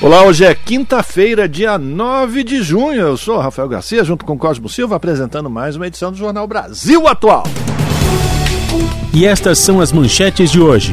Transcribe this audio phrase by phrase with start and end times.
[0.00, 3.00] Olá, hoje é quinta-feira, dia 9 de junho.
[3.00, 7.08] Eu sou Rafael Garcia, junto com Cosmo Silva, apresentando mais uma edição do Jornal Brasil
[7.08, 7.42] Atual.
[9.12, 10.92] E estas são as manchetes de hoje.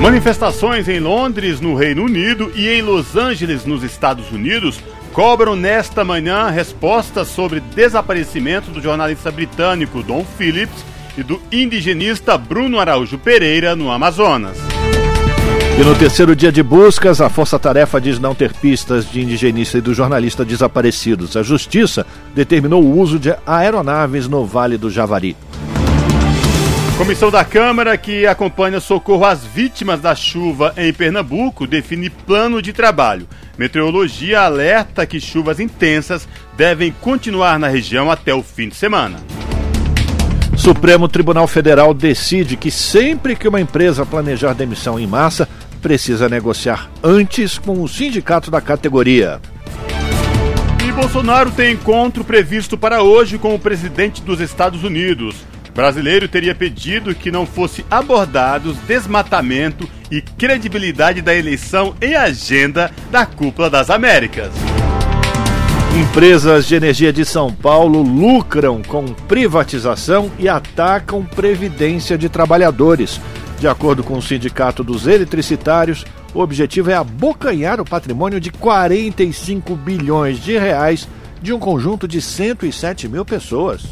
[0.00, 4.80] Manifestações em Londres, no Reino Unido, e em Los Angeles, nos Estados Unidos,
[5.12, 10.84] cobram nesta manhã respostas sobre desaparecimento do jornalista britânico Don Phillips
[11.16, 14.58] e do indigenista Bruno Araújo Pereira, no Amazonas.
[15.78, 19.78] E no terceiro dia de buscas, a Força Tarefa diz não ter pistas de indigenista
[19.78, 21.36] e do jornalista desaparecidos.
[21.36, 22.04] A Justiça
[22.34, 25.36] determinou o uso de aeronaves no Vale do Javari.
[26.96, 32.72] Comissão da Câmara que acompanha socorro às vítimas da chuva em Pernambuco define plano de
[32.72, 33.28] trabalho.
[33.56, 36.26] Meteorologia alerta que chuvas intensas
[36.56, 39.20] devem continuar na região até o fim de semana.
[40.56, 45.48] Supremo Tribunal Federal decide que sempre que uma empresa planejar demissão em massa,
[45.78, 49.40] precisa negociar antes com o sindicato da categoria.
[50.86, 55.36] E Bolsonaro tem encontro previsto para hoje com o presidente dos Estados Unidos.
[55.68, 62.90] O brasileiro teria pedido que não fosse abordados desmatamento e credibilidade da eleição em agenda
[63.10, 64.50] da Cúpula das Américas.
[65.96, 73.20] Empresas de energia de São Paulo lucram com privatização e atacam previdência de trabalhadores.
[73.58, 79.74] De acordo com o Sindicato dos Eletricitários, o objetivo é abocanhar o patrimônio de 45
[79.74, 81.08] bilhões de reais
[81.42, 83.82] de um conjunto de 107 mil pessoas.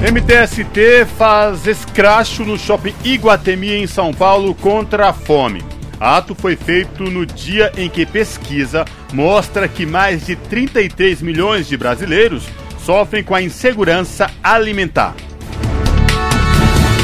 [0.00, 5.62] MTST faz escracho no shopping Iguatemi em São Paulo contra a fome.
[6.00, 11.76] Ato foi feito no dia em que pesquisa mostra que mais de 33 milhões de
[11.76, 12.44] brasileiros
[12.84, 15.14] sofrem com a insegurança alimentar.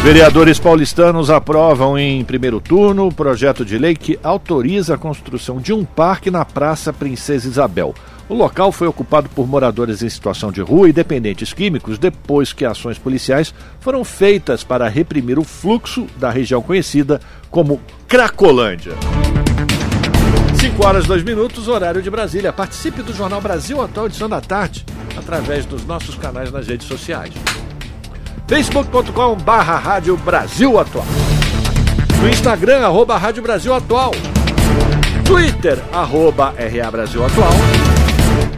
[0.02, 5.74] Vereadores paulistanos aprovam em primeiro turno o projeto de lei que autoriza a construção de
[5.74, 7.94] um parque na Praça Princesa Isabel.
[8.26, 12.64] O local foi ocupado por moradores em situação de rua e dependentes químicos depois que
[12.64, 17.78] ações policiais foram feitas para reprimir o fluxo da região conhecida como
[18.08, 18.94] Cracolândia.
[20.58, 22.54] 5 horas 2 minutos, horário de Brasília.
[22.54, 27.34] Participe do Jornal Brasil Atual edição da tarde através dos nossos canais nas redes sociais
[28.46, 31.06] facebook.com barra Rádio Brasil Atual.
[32.20, 34.12] No Instagram, arroba Rádio Brasil Atual.
[35.24, 37.52] Twitter, arroba RA Brasil Atual.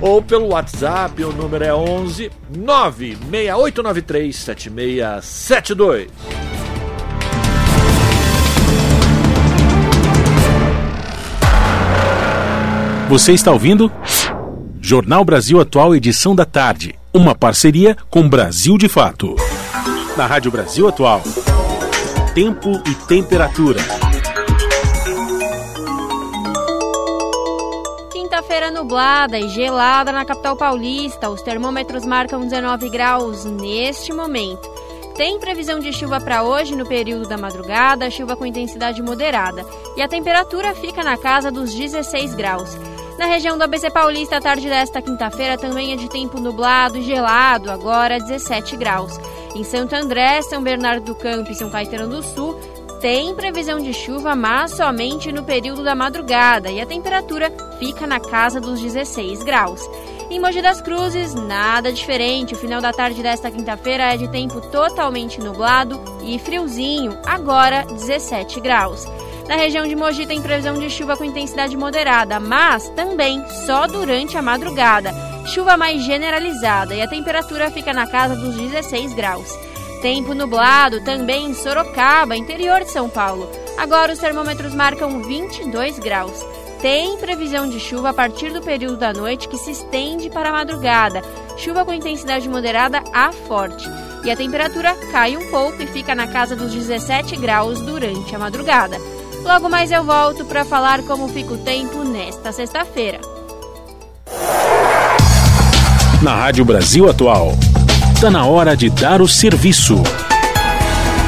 [0.01, 6.09] Ou pelo WhatsApp, o número é 11 96893 7672.
[13.09, 13.93] Você está ouvindo?
[14.81, 16.95] Jornal Brasil Atual, edição da tarde.
[17.13, 19.37] Uma parceria com Brasil de Fato
[20.17, 21.23] na Rádio Brasil Atual.
[22.35, 23.81] Tempo e temperatura.
[28.11, 31.31] Quinta-feira nublada e gelada na capital paulista.
[31.31, 34.69] Os termômetros marcam 19 graus neste momento.
[35.17, 39.65] Tem previsão de chuva para hoje no período da madrugada, chuva com intensidade moderada.
[39.97, 42.77] E a temperatura fica na casa dos 16 graus.
[43.19, 47.03] Na região do ABC Paulista, a tarde desta quinta-feira também é de tempo nublado e
[47.03, 49.19] gelado, agora 17 graus.
[49.55, 52.59] Em Santo André, São Bernardo do Campo e São Caetano do Sul,
[53.03, 58.21] tem previsão de chuva, mas somente no período da madrugada e a temperatura fica na
[58.21, 59.83] casa dos 16 graus.
[60.31, 62.55] Em Mogi das Cruzes, nada diferente.
[62.55, 68.61] O final da tarde desta quinta-feira é de tempo totalmente nublado e friozinho, agora 17
[68.61, 69.05] graus.
[69.49, 74.37] Na região de Mogi tem previsão de chuva com intensidade moderada, mas também só durante
[74.37, 75.13] a madrugada.
[75.47, 79.49] Chuva mais generalizada e a temperatura fica na casa dos 16 graus.
[80.01, 83.49] Tempo nublado também em Sorocaba, interior de São Paulo.
[83.77, 86.45] Agora os termômetros marcam 22 graus.
[86.81, 90.53] Tem previsão de chuva a partir do período da noite que se estende para a
[90.53, 91.23] madrugada.
[91.57, 93.89] Chuva com intensidade moderada a forte.
[94.25, 98.39] E a temperatura cai um pouco e fica na casa dos 17 graus durante a
[98.39, 98.99] madrugada.
[99.45, 103.21] Logo mais eu volto para falar como fica o tempo nesta sexta-feira.
[106.23, 107.53] Na Rádio Brasil Atual,
[108.15, 110.01] está na hora de dar o serviço.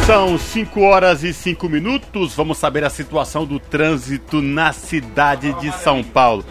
[0.06, 2.34] São 5 horas e 5 minutos.
[2.34, 6.44] Vamos saber a situação do trânsito na cidade de São Paulo.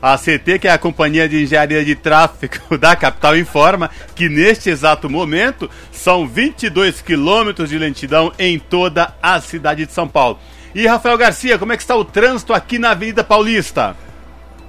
[0.00, 4.70] A CT, que é a Companhia de Engenharia de Tráfego da capital, informa que neste
[4.70, 10.38] exato momento são 22 quilômetros de lentidão em toda a cidade de São Paulo.
[10.72, 13.96] E Rafael Garcia, como é que está o trânsito aqui na Avenida Paulista?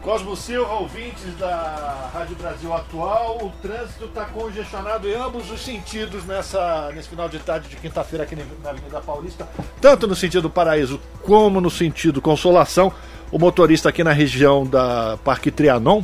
[0.02, 6.26] Cosmo Silva, ouvintes da Rádio Brasil Atual, o trânsito está congestionado em ambos os sentidos
[6.26, 9.48] nessa, nesse final de tarde de quinta-feira aqui na Avenida Paulista,
[9.80, 12.92] tanto no sentido Paraíso como no sentido Consolação.
[13.32, 16.02] O motorista aqui na região da Parque Trianon,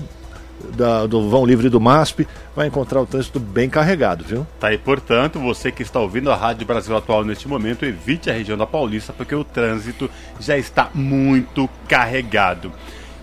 [0.76, 4.48] da, do Vão Livre do MASP, vai encontrar o trânsito bem carregado, viu?
[4.60, 8.34] Tá aí, portanto, você que está ouvindo a Rádio Brasil Atual neste momento, evite a
[8.34, 10.10] região da Paulista, porque o trânsito
[10.40, 12.72] já está muito carregado.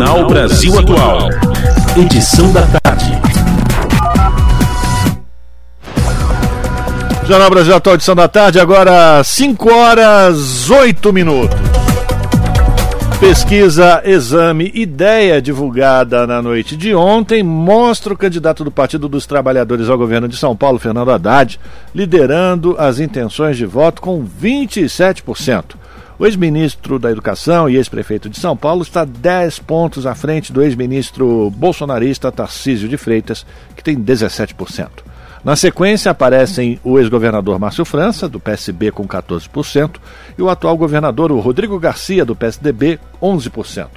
[0.00, 1.28] Jornal Brasil Atual.
[1.94, 3.20] Edição da tarde.
[7.26, 11.54] Jornal Brasil Atual, edição da tarde, agora 5 horas 8 minutos.
[13.20, 19.90] Pesquisa Exame Ideia, divulgada na noite de ontem, mostra o candidato do Partido dos Trabalhadores
[19.90, 21.60] ao governo de São Paulo, Fernando Haddad,
[21.94, 25.79] liderando as intenções de voto com 27%.
[26.20, 30.60] O ex-ministro da Educação e ex-prefeito de São Paulo está 10 pontos à frente do
[30.60, 34.88] ex-ministro bolsonarista Tarcísio de Freitas, que tem 17%.
[35.42, 39.96] Na sequência aparecem o ex-governador Márcio França, do PSB, com 14%,
[40.36, 43.88] e o atual governador, o Rodrigo Garcia, do PSDB, 11%.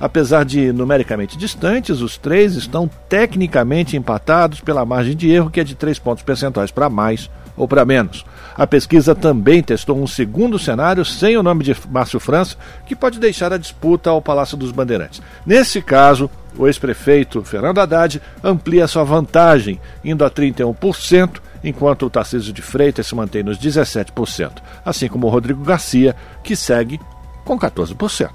[0.00, 5.64] Apesar de numericamente distantes, os três estão tecnicamente empatados pela margem de erro, que é
[5.64, 8.24] de 3 pontos percentuais para mais ou para menos.
[8.56, 13.18] A pesquisa também testou um segundo cenário sem o nome de Márcio França, que pode
[13.18, 15.20] deixar a disputa ao Palácio dos Bandeirantes.
[15.44, 22.52] Nesse caso, o ex-prefeito Fernando Haddad amplia sua vantagem, indo a 31%, enquanto o Tarcísio
[22.52, 27.00] de Freitas se mantém nos 17%, assim como o Rodrigo Garcia, que segue
[27.44, 28.30] com 14%.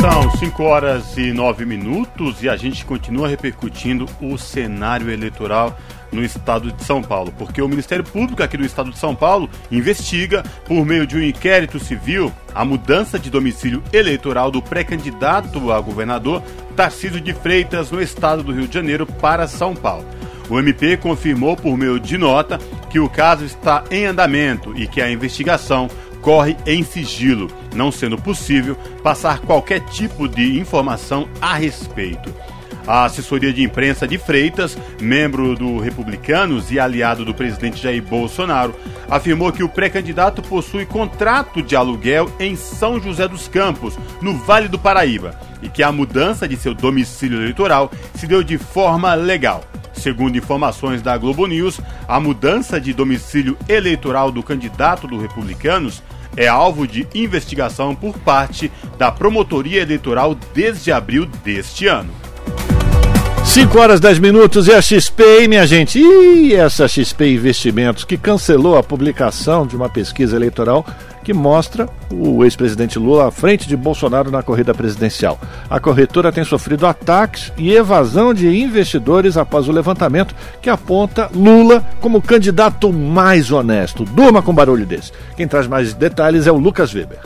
[0.00, 5.78] São 5 horas e 9 minutos e a gente continua repercutindo o cenário eleitoral
[6.14, 9.50] no estado de São Paulo, porque o Ministério Público aqui do estado de São Paulo
[9.70, 15.80] investiga, por meio de um inquérito civil, a mudança de domicílio eleitoral do pré-candidato a
[15.80, 16.42] governador
[16.76, 20.04] Tarcísio de Freitas no estado do Rio de Janeiro para São Paulo.
[20.48, 22.58] O MP confirmou por meio de nota
[22.90, 25.88] que o caso está em andamento e que a investigação
[26.20, 32.32] corre em sigilo, não sendo possível passar qualquer tipo de informação a respeito.
[32.86, 38.74] A assessoria de imprensa de Freitas, membro do Republicanos e aliado do presidente Jair Bolsonaro,
[39.08, 44.68] afirmou que o pré-candidato possui contrato de aluguel em São José dos Campos, no Vale
[44.68, 49.64] do Paraíba, e que a mudança de seu domicílio eleitoral se deu de forma legal.
[49.94, 56.02] Segundo informações da Globo News, a mudança de domicílio eleitoral do candidato do Republicanos
[56.36, 62.12] é alvo de investigação por parte da Promotoria Eleitoral desde abril deste ano.
[63.44, 65.98] 5 horas 10 minutos e a XP, hein, minha gente?
[65.98, 70.84] E essa XP Investimentos que cancelou a publicação de uma pesquisa eleitoral
[71.22, 75.38] que mostra o ex-presidente Lula à frente de Bolsonaro na corrida presidencial.
[75.70, 81.84] A corretora tem sofrido ataques e evasão de investidores após o levantamento que aponta Lula
[82.00, 84.04] como candidato mais honesto.
[84.04, 85.12] Durma com barulho desse.
[85.36, 87.20] Quem traz mais detalhes é o Lucas Weber.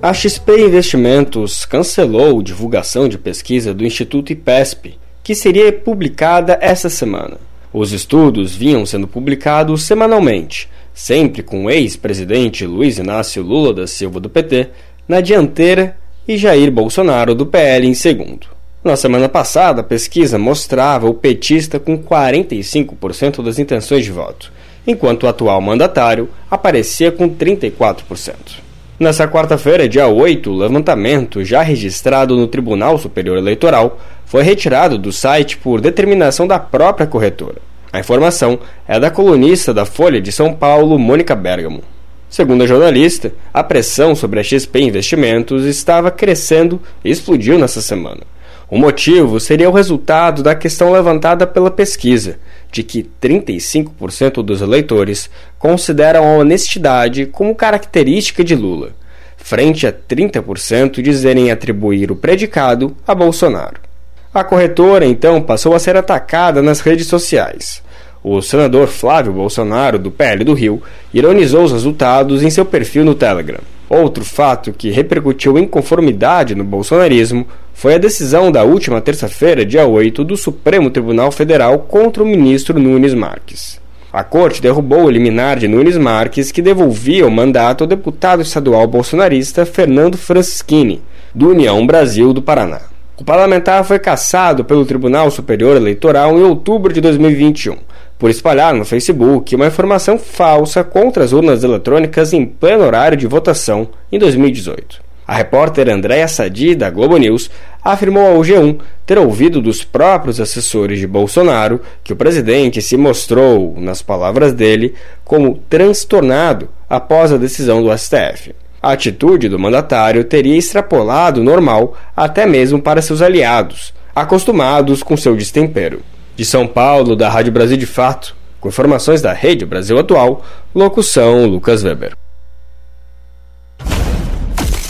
[0.00, 7.36] A XP Investimentos cancelou divulgação de pesquisa do Instituto IPESP que seria publicada essa semana.
[7.72, 14.20] Os estudos vinham sendo publicados semanalmente, sempre com o ex-presidente Luiz Inácio Lula da Silva
[14.20, 14.68] do PT
[15.08, 18.46] na dianteira e Jair Bolsonaro do PL em segundo.
[18.84, 24.52] Na semana passada, a pesquisa mostrava o petista com 45% das intenções de voto,
[24.86, 28.60] enquanto o atual mandatário aparecia com 34%.
[28.98, 34.00] Nessa quarta-feira, dia 8, o levantamento, já registrado no Tribunal Superior Eleitoral,
[34.32, 37.60] foi retirado do site por determinação da própria corretora.
[37.92, 38.58] A informação
[38.88, 41.82] é da colunista da Folha de São Paulo, Mônica Bergamo.
[42.30, 48.22] Segundo a jornalista, a pressão sobre a XP Investimentos estava crescendo e explodiu nessa semana.
[48.70, 52.38] O motivo seria o resultado da questão levantada pela pesquisa,
[52.72, 58.92] de que 35% dos eleitores consideram a honestidade como característica de Lula,
[59.36, 63.91] frente a 30% dizerem atribuir o predicado a Bolsonaro.
[64.34, 67.82] A corretora, então, passou a ser atacada nas redes sociais.
[68.24, 73.14] O senador Flávio Bolsonaro, do PL do Rio, ironizou os resultados em seu perfil no
[73.14, 73.58] Telegram.
[73.90, 80.24] Outro fato que repercutiu inconformidade no bolsonarismo foi a decisão da última terça-feira, dia 8,
[80.24, 83.78] do Supremo Tribunal Federal contra o ministro Nunes Marques.
[84.10, 88.86] A corte derrubou o liminar de Nunes Marques que devolvia o mandato ao deputado estadual
[88.86, 91.02] bolsonarista Fernando Francischini,
[91.34, 92.91] do União Brasil do Paraná.
[93.18, 97.76] O parlamentar foi cassado pelo Tribunal Superior Eleitoral em outubro de 2021
[98.22, 103.26] por espalhar no Facebook uma informação falsa contra as urnas eletrônicas em pleno horário de
[103.26, 105.02] votação em 2018.
[105.26, 107.50] A repórter Andréa Sadi, da Globo News,
[107.82, 113.74] afirmou ao G1 ter ouvido dos próprios assessores de Bolsonaro que o presidente se mostrou,
[113.76, 118.54] nas palavras dele, como transtornado após a decisão do STF.
[118.82, 125.16] A atitude do mandatário teria extrapolado o normal até mesmo para seus aliados, acostumados com
[125.16, 126.02] seu destempero.
[126.34, 131.46] De São Paulo, da Rádio Brasil de Fato, com informações da Rede Brasil Atual, locução
[131.46, 132.16] Lucas Weber.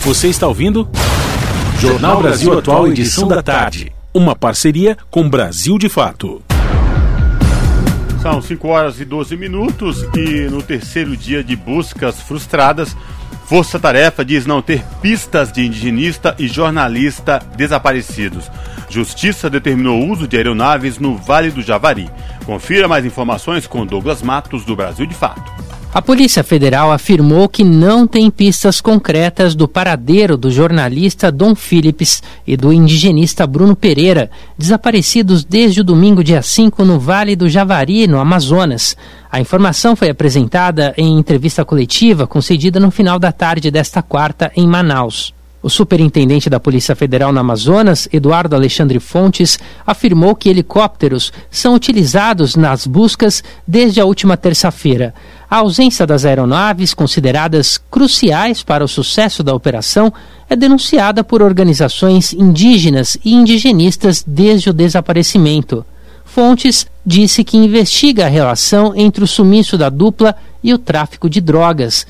[0.00, 0.88] Você está ouvindo?
[1.78, 3.92] Jornal Brasil Atual, edição da tarde.
[4.14, 6.42] Uma parceria com Brasil de Fato.
[8.22, 12.96] São 5 horas e 12 minutos e no terceiro dia de buscas frustradas,
[13.52, 18.50] Força Tarefa diz não ter pistas de indigenista e jornalista desaparecidos.
[18.88, 22.11] Justiça determinou o uso de aeronaves no Vale do Javari.
[22.47, 25.52] Confira mais informações com Douglas Matos, do Brasil de Fato.
[25.94, 32.22] A Polícia Federal afirmou que não tem pistas concretas do paradeiro do jornalista Dom Phillips
[32.46, 38.06] e do indigenista Bruno Pereira, desaparecidos desde o domingo, dia 5, no Vale do Javari,
[38.06, 38.96] no Amazonas.
[39.30, 44.66] A informação foi apresentada em entrevista coletiva concedida no final da tarde desta quarta em
[44.66, 45.34] Manaus.
[45.62, 52.56] O superintendente da Polícia Federal no Amazonas, Eduardo Alexandre Fontes, afirmou que helicópteros são utilizados
[52.56, 55.14] nas buscas desde a última terça-feira.
[55.52, 60.11] A ausência das aeronaves, consideradas cruciais para o sucesso da operação,
[60.49, 65.85] é denunciada por organizações indígenas e indigenistas desde o desaparecimento.
[66.25, 71.38] Fontes disse que investiga a relação entre o sumiço da dupla e o tráfico de
[71.42, 72.06] drogas.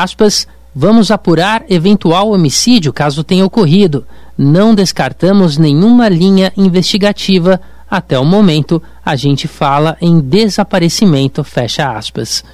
[0.00, 4.06] Aspas, Vamos apurar eventual homicídio caso tenha ocorrido.
[4.38, 7.60] Não descartamos nenhuma linha investigativa.
[7.90, 12.44] Até o momento, a gente fala em desaparecimento, fecha aspas.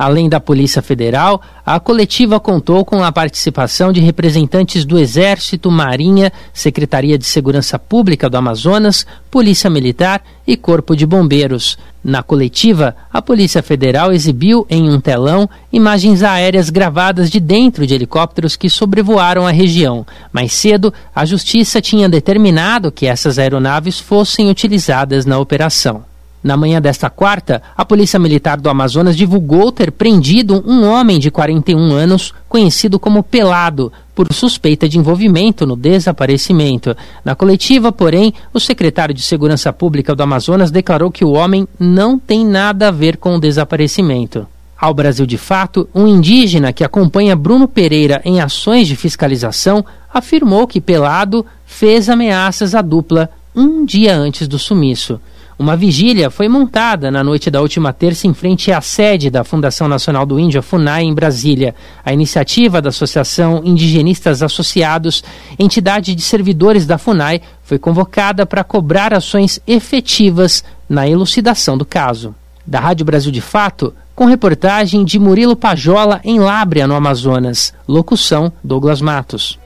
[0.00, 6.32] Além da Polícia Federal, a coletiva contou com a participação de representantes do Exército, Marinha,
[6.54, 11.76] Secretaria de Segurança Pública do Amazonas, Polícia Militar e Corpo de Bombeiros.
[12.02, 17.92] Na coletiva, a Polícia Federal exibiu em um telão imagens aéreas gravadas de dentro de
[17.94, 20.06] helicópteros que sobrevoaram a região.
[20.32, 26.08] Mais cedo, a Justiça tinha determinado que essas aeronaves fossem utilizadas na operação.
[26.42, 31.30] Na manhã desta quarta, a Polícia Militar do Amazonas divulgou ter prendido um homem de
[31.30, 36.96] 41 anos, conhecido como Pelado, por suspeita de envolvimento no desaparecimento.
[37.22, 42.18] Na coletiva, porém, o secretário de Segurança Pública do Amazonas declarou que o homem não
[42.18, 44.46] tem nada a ver com o desaparecimento.
[44.80, 50.66] Ao Brasil de Fato, um indígena que acompanha Bruno Pereira em ações de fiscalização afirmou
[50.66, 55.20] que Pelado fez ameaças à dupla um dia antes do sumiço.
[55.60, 59.86] Uma vigília foi montada na noite da última terça em frente à sede da Fundação
[59.86, 61.74] Nacional do Índio, a FUNAI, em Brasília.
[62.02, 65.22] A iniciativa da Associação Indigenistas Associados,
[65.58, 72.34] entidade de servidores da FUNAI, foi convocada para cobrar ações efetivas na elucidação do caso.
[72.66, 77.74] Da Rádio Brasil de Fato, com reportagem de Murilo Pajola em Lábrea, no Amazonas.
[77.86, 79.59] Locução: Douglas Matos.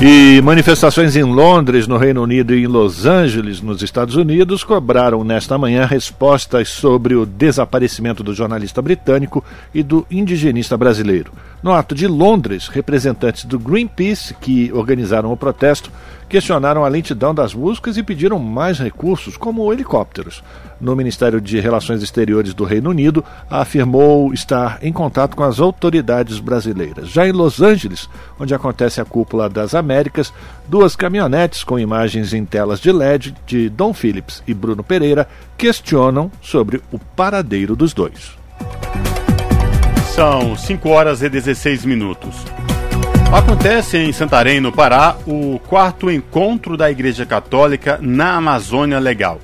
[0.00, 5.22] E manifestações em Londres, no Reino Unido, e em Los Angeles, nos Estados Unidos, cobraram
[5.22, 11.32] nesta manhã respostas sobre o desaparecimento do jornalista britânico e do indigenista brasileiro.
[11.62, 15.90] No ato de Londres, representantes do Greenpeace, que organizaram o protesto,
[16.32, 20.42] questionaram a lentidão das buscas e pediram mais recursos, como helicópteros.
[20.80, 26.40] No Ministério de Relações Exteriores do Reino Unido, afirmou estar em contato com as autoridades
[26.40, 27.10] brasileiras.
[27.10, 28.08] Já em Los Angeles,
[28.40, 30.32] onde acontece a Cúpula das Américas,
[30.66, 36.30] duas caminhonetes com imagens em telas de LED de Dom Phillips e Bruno Pereira questionam
[36.40, 38.38] sobre o paradeiro dos dois.
[40.14, 42.36] São 5 horas e 16 minutos.
[43.32, 49.40] Acontece em Santarém, no Pará, o quarto encontro da Igreja Católica na Amazônia Legal.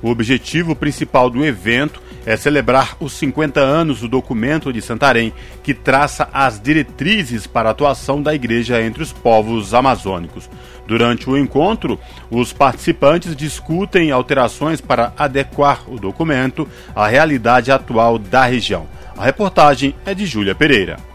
[0.00, 5.74] O objetivo principal do evento é celebrar os 50 anos do documento de Santarém, que
[5.74, 10.48] traça as diretrizes para a atuação da Igreja entre os povos amazônicos.
[10.86, 11.98] Durante o encontro,
[12.30, 18.86] os participantes discutem alterações para adequar o documento à realidade atual da região.
[19.18, 21.11] A reportagem é de Júlia Pereira.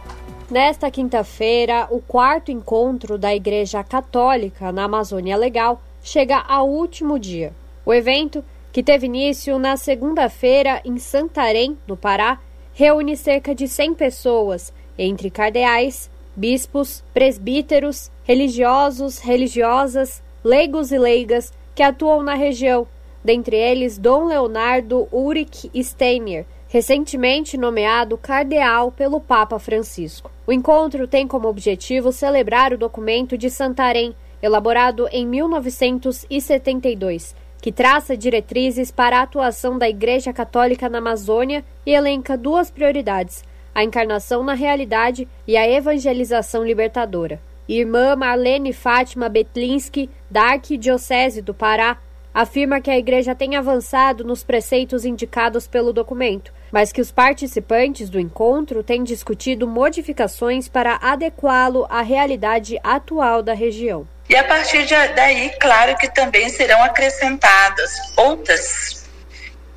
[0.50, 7.52] Nesta quinta-feira, o quarto encontro da Igreja Católica na Amazônia Legal chega ao último dia.
[7.86, 12.40] O evento, que teve início na segunda-feira em Santarém, no Pará,
[12.74, 21.84] reúne cerca de 100 pessoas, entre cardeais, bispos, presbíteros, religiosos, religiosas, leigos e leigas que
[21.84, 22.88] atuam na região,
[23.22, 30.30] dentre eles Dom Leonardo Ulrich Steiner, recentemente nomeado cardeal pelo Papa Francisco.
[30.46, 38.16] O encontro tem como objetivo celebrar o documento de Santarém, elaborado em 1972, que traça
[38.16, 44.44] diretrizes para a atuação da Igreja Católica na Amazônia e elenca duas prioridades: a encarnação
[44.44, 47.42] na realidade e a evangelização libertadora.
[47.68, 51.98] Irmã Marlene Fátima Betlinski, da Arquidiocese do Pará,
[52.34, 58.10] afirma que a igreja tem avançado nos preceitos indicados pelo documento, mas que os participantes
[58.10, 64.08] do encontro têm discutido modificações para adequá-lo à realidade atual da região.
[64.30, 69.08] E a partir daí, claro que também serão acrescentadas outras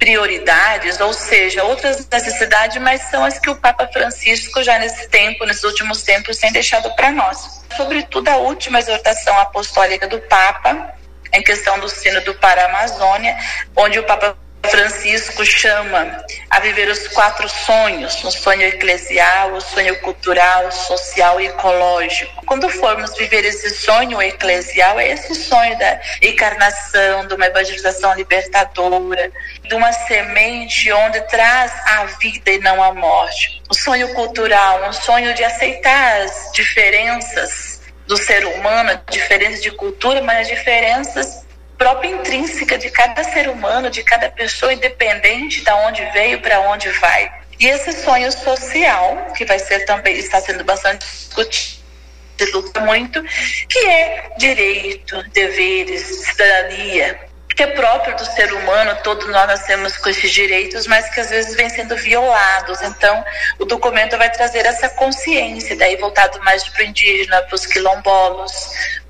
[0.00, 5.44] prioridades, ou seja, outras necessidades, mas são as que o Papa Francisco já nesse tempo,
[5.44, 7.62] nesses últimos tempos, tem deixado para nós.
[7.76, 10.94] Sobretudo a última exortação apostólica do Papa,
[11.35, 13.37] em questão do sino do Para-Amazônia,
[13.76, 14.37] onde o Papa
[14.68, 21.46] Francisco chama a viver os quatro sonhos: o sonho eclesial, o sonho cultural, social e
[21.46, 22.44] ecológico.
[22.46, 29.30] Quando formos viver esse sonho eclesial, é esse sonho da encarnação, de uma evangelização libertadora,
[29.62, 33.62] de uma semente onde traz a vida e não a morte.
[33.68, 40.20] O sonho cultural, um sonho de aceitar as diferenças do ser humano, diferenças de cultura,
[40.22, 41.46] mas diferenças
[41.80, 46.90] própria intrínseca de cada ser humano, de cada pessoa, independente de onde veio, para onde
[46.90, 47.32] vai.
[47.58, 51.80] E esse sonho social, que vai ser também, está sendo bastante discutido,
[52.52, 53.22] luta muito,
[53.66, 57.18] que é direito, deveres, cidadania,
[57.54, 61.30] que é próprio do ser humano, todos nós nascemos com esses direitos, mas que às
[61.30, 62.80] vezes vêm sendo violados.
[62.82, 63.24] Então,
[63.58, 68.52] o documento vai trazer essa consciência, daí voltado mais para o indígena, para os quilombolos.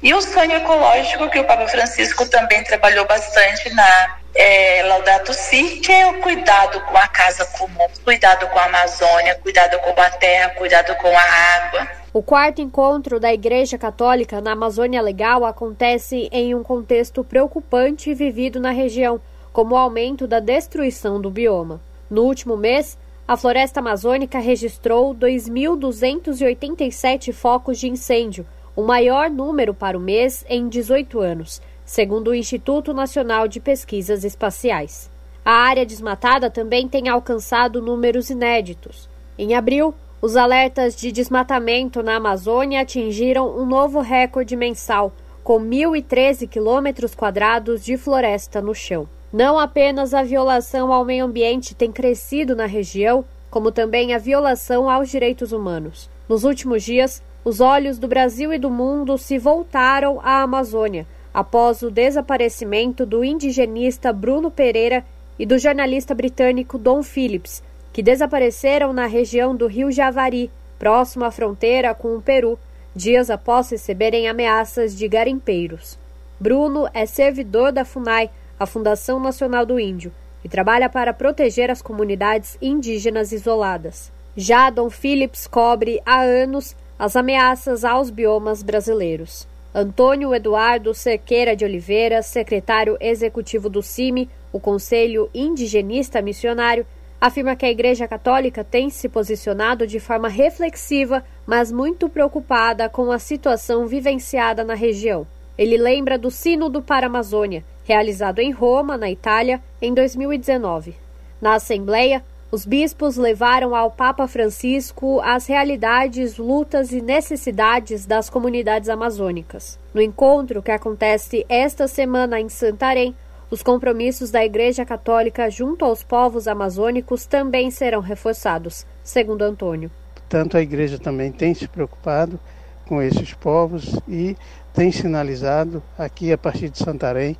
[0.02, 5.80] E o sonho ecológico, que o Papa Francisco também trabalhou bastante na é, Laudato Si,
[5.84, 10.10] que é o cuidado com a casa comum, cuidado com a Amazônia, cuidado com a
[10.10, 11.99] terra, cuidado com a água.
[12.12, 18.58] O quarto encontro da Igreja Católica na Amazônia Legal acontece em um contexto preocupante vivido
[18.58, 19.20] na região,
[19.52, 21.80] como o aumento da destruição do bioma.
[22.10, 28.44] No último mês, a floresta amazônica registrou 2.287 focos de incêndio,
[28.74, 34.24] o maior número para o mês em 18 anos, segundo o Instituto Nacional de Pesquisas
[34.24, 35.08] Espaciais.
[35.44, 39.08] A área desmatada também tem alcançado números inéditos.
[39.38, 46.46] Em abril, os alertas de desmatamento na Amazônia atingiram um novo recorde mensal, com 1.013
[46.46, 49.08] quilômetros quadrados de floresta no chão.
[49.32, 54.90] Não apenas a violação ao meio ambiente tem crescido na região, como também a violação
[54.90, 56.10] aos direitos humanos.
[56.28, 61.80] Nos últimos dias, os olhos do Brasil e do mundo se voltaram à Amazônia após
[61.80, 65.04] o desaparecimento do indigenista Bruno Pereira
[65.38, 71.30] e do jornalista britânico Don Phillips, que desapareceram na região do Rio Javari, próximo à
[71.30, 72.58] fronteira com o Peru,
[72.94, 75.98] dias após receberem ameaças de garimpeiros.
[76.38, 80.12] Bruno é servidor da FUNAI, a Fundação Nacional do Índio,
[80.44, 84.10] e trabalha para proteger as comunidades indígenas isoladas.
[84.36, 89.46] Já Dom Phillips cobre há anos as ameaças aos biomas brasileiros.
[89.74, 96.86] Antônio Eduardo Cerqueira de Oliveira, secretário executivo do CIMI, o Conselho Indigenista Missionário,
[97.20, 103.12] afirma que a Igreja Católica tem se posicionado de forma reflexiva, mas muito preocupada com
[103.12, 105.26] a situação vivenciada na região.
[105.58, 110.94] Ele lembra do Sínodo para a Amazônia, realizado em Roma, na Itália, em 2019.
[111.40, 118.88] Na Assembleia, os bispos levaram ao Papa Francisco as realidades, lutas e necessidades das comunidades
[118.88, 119.78] amazônicas.
[119.94, 123.14] No encontro que acontece esta semana em Santarém,
[123.50, 129.90] os compromissos da Igreja Católica junto aos povos amazônicos também serão reforçados, segundo Antônio.
[130.14, 132.38] Portanto, a Igreja também tem se preocupado
[132.86, 134.36] com esses povos e
[134.72, 137.36] tem sinalizado aqui a partir de Santarém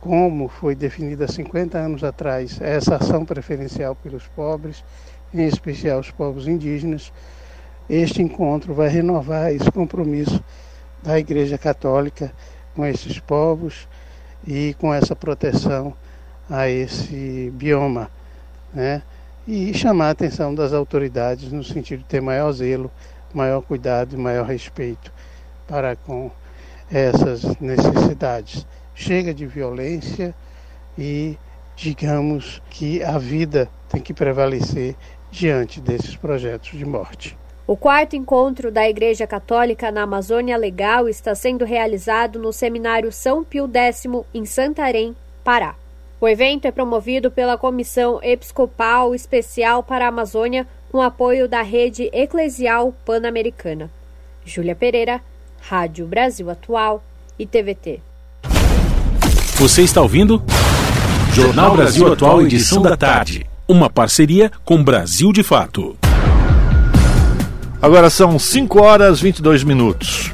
[0.00, 4.84] como foi definida 50 anos atrás essa ação preferencial pelos pobres,
[5.32, 7.12] em especial os povos indígenas.
[7.88, 10.42] Este encontro vai renovar esse compromisso
[11.02, 12.32] da Igreja Católica
[12.74, 13.86] com esses povos
[14.46, 15.94] e com essa proteção
[16.48, 18.10] a esse bioma,
[18.72, 19.02] né?
[19.46, 22.90] E chamar a atenção das autoridades no sentido de ter maior zelo,
[23.32, 25.12] maior cuidado e maior respeito
[25.66, 26.30] para com
[26.90, 28.66] essas necessidades.
[28.94, 30.34] Chega de violência
[30.96, 31.36] e
[31.76, 34.94] digamos que a vida tem que prevalecer
[35.30, 37.36] diante desses projetos de morte.
[37.66, 43.42] O quarto encontro da Igreja Católica na Amazônia Legal está sendo realizado no Seminário São
[43.42, 45.74] Pio X, em Santarém, Pará.
[46.20, 52.10] O evento é promovido pela Comissão Episcopal Especial para a Amazônia, com apoio da Rede
[52.12, 53.90] Eclesial Pan-Americana.
[54.44, 55.22] Júlia Pereira,
[55.62, 57.02] Rádio Brasil Atual
[57.38, 58.00] e TVT.
[59.56, 60.42] Você está ouvindo?
[61.32, 63.46] Jornal Brasil Atual, edição da tarde.
[63.66, 65.96] Uma parceria com Brasil de Fato.
[67.84, 70.32] Agora são 5 horas e 22 minutos.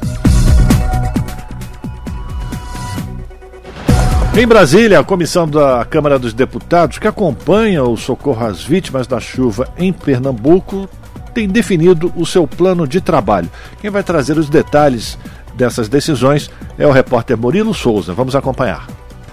[4.37, 9.19] Em Brasília, a comissão da Câmara dos Deputados, que acompanha o socorro às vítimas da
[9.19, 10.87] chuva em Pernambuco,
[11.33, 13.51] tem definido o seu plano de trabalho.
[13.81, 15.17] Quem vai trazer os detalhes
[15.53, 18.13] dessas decisões é o repórter Murilo Souza.
[18.13, 18.87] Vamos acompanhar.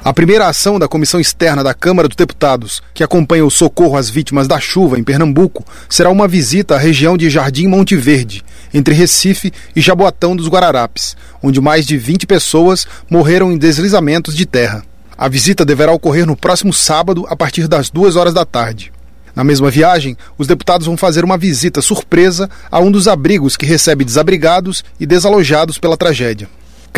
[0.05, 4.09] A primeira ação da Comissão Externa da Câmara dos Deputados, que acompanha o socorro às
[4.09, 8.95] vítimas da chuva em Pernambuco, será uma visita à região de Jardim Monte Verde, entre
[8.95, 14.85] Recife e Jaboatão dos Guararapes, onde mais de 20 pessoas morreram em deslizamentos de terra.
[15.17, 18.93] A visita deverá ocorrer no próximo sábado, a partir das duas horas da tarde.
[19.35, 23.67] Na mesma viagem, os deputados vão fazer uma visita surpresa a um dos abrigos que
[23.67, 26.49] recebe desabrigados e desalojados pela tragédia.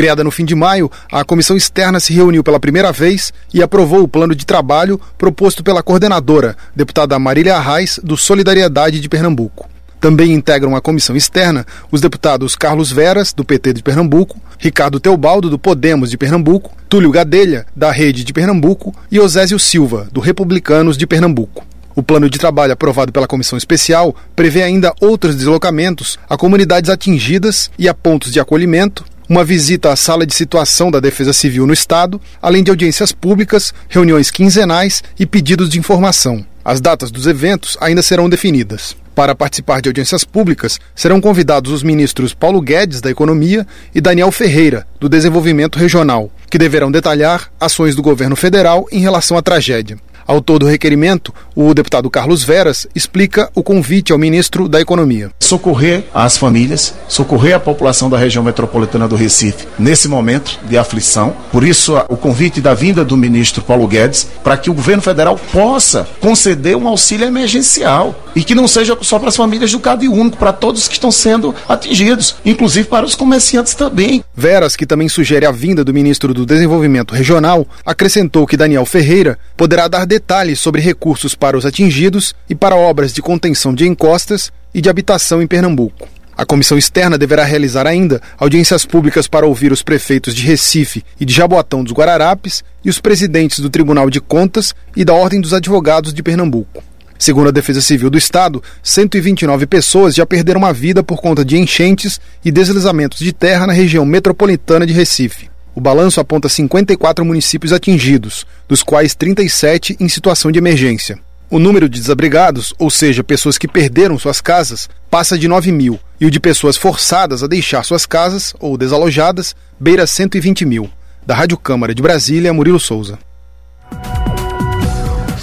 [0.00, 4.02] Criada no fim de maio, a comissão externa se reuniu pela primeira vez e aprovou
[4.02, 9.68] o plano de trabalho proposto pela coordenadora, deputada Marília Arraes, do Solidariedade de Pernambuco.
[10.00, 15.50] Também integram a comissão externa os deputados Carlos Veras, do PT de Pernambuco, Ricardo Teobaldo,
[15.50, 20.96] do Podemos de Pernambuco, Túlio Gadelha, da Rede de Pernambuco e Osésio Silva, do Republicanos
[20.96, 21.66] de Pernambuco.
[21.94, 27.70] O plano de trabalho aprovado pela comissão especial prevê ainda outros deslocamentos a comunidades atingidas
[27.78, 31.72] e a pontos de acolhimento, uma visita à sala de situação da Defesa Civil no
[31.72, 36.44] Estado, além de audiências públicas, reuniões quinzenais e pedidos de informação.
[36.64, 38.96] As datas dos eventos ainda serão definidas.
[39.14, 43.64] Para participar de audiências públicas, serão convidados os ministros Paulo Guedes, da Economia,
[43.94, 49.36] e Daniel Ferreira, do Desenvolvimento Regional, que deverão detalhar ações do governo federal em relação
[49.36, 49.96] à tragédia.
[50.30, 55.32] Autor do requerimento, o deputado Carlos Veras explica o convite ao ministro da Economia.
[55.40, 61.34] Socorrer as famílias, socorrer a população da região metropolitana do Recife nesse momento de aflição.
[61.50, 65.36] Por isso, o convite da vinda do ministro Paulo Guedes para que o governo federal
[65.52, 70.08] possa conceder um auxílio emergencial e que não seja só para as famílias do Cade
[70.08, 74.24] Único, para todos que estão sendo atingidos, inclusive para os comerciantes também.
[74.34, 79.38] Veras, que também sugere a vinda do ministro do Desenvolvimento Regional, acrescentou que Daniel Ferreira
[79.56, 84.50] poderá dar detalhes sobre recursos para os atingidos e para obras de contenção de encostas
[84.74, 86.08] e de habitação em Pernambuco.
[86.40, 91.26] A comissão externa deverá realizar ainda audiências públicas para ouvir os prefeitos de Recife e
[91.26, 95.52] de Jaboatão dos Guararapes e os presidentes do Tribunal de Contas e da Ordem dos
[95.52, 96.82] Advogados de Pernambuco.
[97.20, 101.58] Segundo a Defesa Civil do Estado, 129 pessoas já perderam a vida por conta de
[101.58, 105.50] enchentes e deslizamentos de terra na região metropolitana de Recife.
[105.74, 111.18] O balanço aponta 54 municípios atingidos, dos quais 37 em situação de emergência.
[111.50, 116.00] O número de desabrigados, ou seja, pessoas que perderam suas casas, passa de 9 mil,
[116.18, 120.88] e o de pessoas forçadas a deixar suas casas ou desalojadas beira 120 mil.
[121.26, 123.18] Da Rádio Câmara de Brasília, Murilo Souza.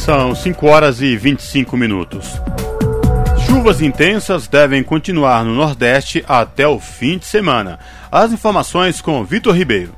[0.08, 2.40] São 5 horas e 25 minutos.
[3.46, 7.78] Chuvas intensas devem continuar no Nordeste até o fim de semana.
[8.10, 9.92] As informações com Vitor Ribeiro.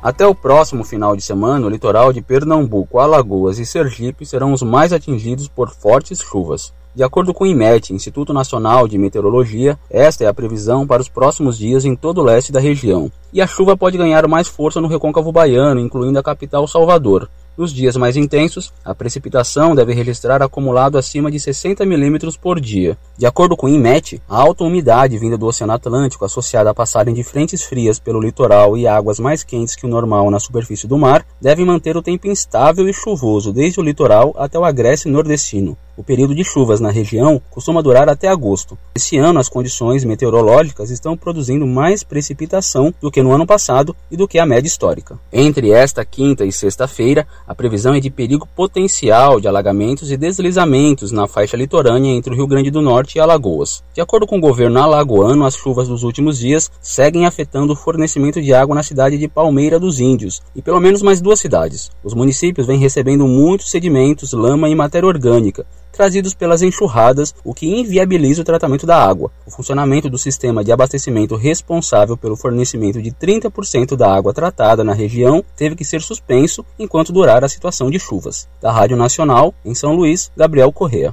[0.00, 4.62] Até o próximo final de semana, o litoral de Pernambuco, Alagoas e Sergipe serão os
[4.62, 6.72] mais atingidos por fortes chuvas.
[6.94, 11.08] De acordo com o IMET, Instituto Nacional de Meteorologia, esta é a previsão para os
[11.08, 13.10] próximos dias em todo o leste da região.
[13.32, 17.28] E a chuva pode ganhar mais força no recôncavo baiano, incluindo a capital Salvador.
[17.58, 22.96] Nos dias mais intensos, a precipitação deve registrar acumulado acima de 60 milímetros por dia.
[23.16, 27.12] De acordo com o IMET, a alta umidade vinda do Oceano Atlântico, associada à passagem
[27.12, 30.96] de frentes frias pelo litoral e águas mais quentes que o normal na superfície do
[30.96, 35.76] mar, deve manter o tempo instável e chuvoso desde o litoral até o agreste nordestino.
[35.98, 38.78] O período de chuvas na região costuma durar até agosto.
[38.94, 44.16] Esse ano, as condições meteorológicas estão produzindo mais precipitação do que no ano passado e
[44.16, 45.18] do que a média histórica.
[45.32, 51.10] Entre esta quinta e sexta-feira, a previsão é de perigo potencial de alagamentos e deslizamentos
[51.10, 53.82] na faixa litorânea entre o Rio Grande do Norte e Alagoas.
[53.92, 58.40] De acordo com o governo alagoano, as chuvas dos últimos dias seguem afetando o fornecimento
[58.40, 61.90] de água na cidade de Palmeira dos Índios e pelo menos mais duas cidades.
[62.04, 65.66] Os municípios vêm recebendo muitos sedimentos, lama e matéria orgânica,
[65.98, 69.32] trazidos pelas enxurradas, o que inviabiliza o tratamento da água.
[69.44, 74.92] O funcionamento do sistema de abastecimento responsável pelo fornecimento de 30% da água tratada na
[74.92, 78.46] região teve que ser suspenso enquanto durar a situação de chuvas.
[78.62, 81.12] Da Rádio Nacional, em São Luís, Gabriel Correa.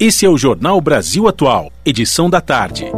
[0.00, 2.90] Esse é o Jornal Brasil Atual, edição da tarde.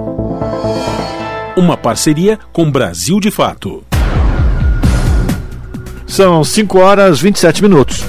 [1.55, 3.85] Uma parceria com Brasil de Fato.
[6.07, 8.05] São 5 horas 27 minutos.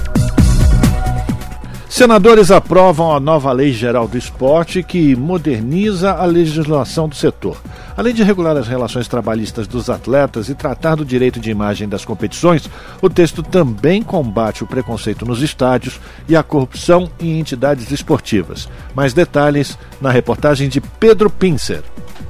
[1.92, 7.58] Senadores aprovam a nova Lei Geral do Esporte que moderniza a legislação do setor.
[8.02, 12.04] Além de regular as relações trabalhistas dos atletas e tratar do direito de imagem das
[12.04, 12.68] competições,
[13.00, 18.68] o texto também combate o preconceito nos estádios e a corrupção em entidades esportivas.
[18.96, 21.84] Mais detalhes na reportagem de Pedro Pincer.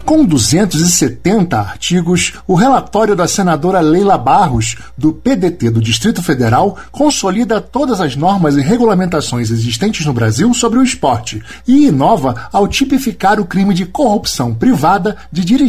[0.06, 7.62] Com 270 artigos, o relatório da senadora Leila Barros, do PDT do Distrito Federal, consolida
[7.62, 13.40] todas as normas e regulamentações existentes no Brasil sobre o esporte e inova ao tipificar
[13.40, 15.61] o crime de corrupção privada de dirigentes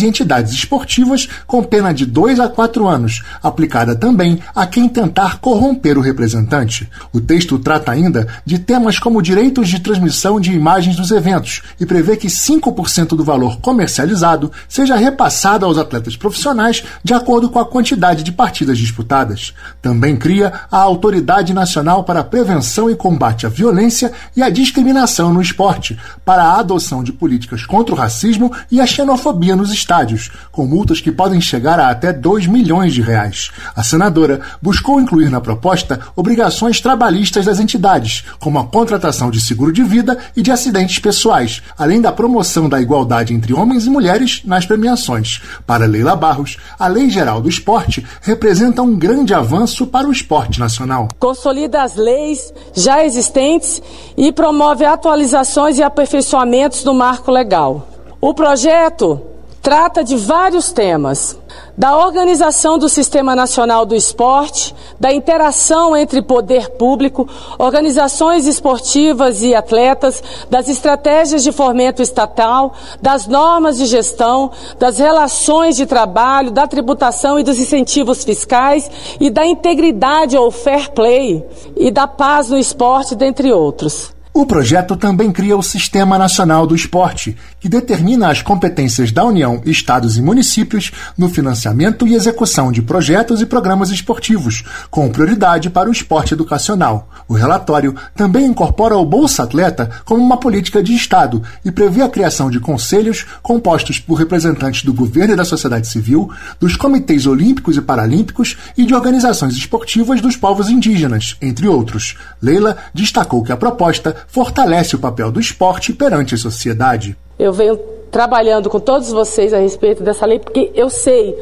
[0.00, 5.38] e entidades esportivas com pena de 2 a 4 anos, aplicada também a quem tentar
[5.38, 6.88] corromper o representante.
[7.12, 11.86] O texto trata ainda de temas como direitos de transmissão de imagens dos eventos e
[11.86, 17.58] prevê que 5% do valor comercial comercializado seja repassado aos atletas profissionais de acordo com
[17.58, 19.54] a quantidade de partidas disputadas.
[19.80, 25.32] Também cria a Autoridade Nacional para a Prevenção e Combate à Violência e à Discriminação
[25.32, 30.30] no Esporte, para a adoção de políticas contra o racismo e a xenofobia nos estádios,
[30.50, 33.50] com multas que podem chegar a até 2 milhões de reais.
[33.74, 39.72] A senadora buscou incluir na proposta obrigações trabalhistas das entidades, como a contratação de seguro
[39.72, 44.42] de vida e de acidentes pessoais, além da promoção da igualdade entre homens e mulheres
[44.44, 45.40] nas premiações.
[45.66, 50.60] Para Leila Barros, a Lei Geral do Esporte representa um grande avanço para o esporte
[50.60, 51.08] nacional.
[51.18, 53.82] Consolida as leis já existentes
[54.16, 57.97] e promove atualizações e aperfeiçoamentos do marco legal.
[58.20, 59.22] O projeto
[59.62, 61.38] trata de vários temas
[61.76, 69.54] da organização do Sistema Nacional do Esporte, da interação entre poder público, organizações esportivas e
[69.54, 74.50] atletas, das estratégias de fomento estatal, das normas de gestão,
[74.80, 80.90] das relações de trabalho, da tributação e dos incentivos fiscais e da integridade ou fair
[80.90, 84.17] play e da paz no esporte, dentre outros.
[84.32, 89.60] O projeto também cria o Sistema Nacional do Esporte, que determina as competências da União,
[89.64, 95.88] estados e municípios no financiamento e execução de projetos e programas esportivos, com prioridade para
[95.88, 97.08] o esporte educacional.
[97.26, 102.08] O relatório também incorpora o Bolsa Atleta como uma política de Estado e prevê a
[102.08, 107.76] criação de conselhos compostos por representantes do governo e da sociedade civil, dos comitês olímpicos
[107.76, 112.16] e paralímpicos e de organizações esportivas dos povos indígenas, entre outros.
[112.40, 117.16] Leila destacou que a proposta fortalece o papel do esporte perante a sociedade.
[117.38, 117.78] Eu venho
[118.10, 121.36] trabalhando com todos vocês a respeito dessa lei porque eu sei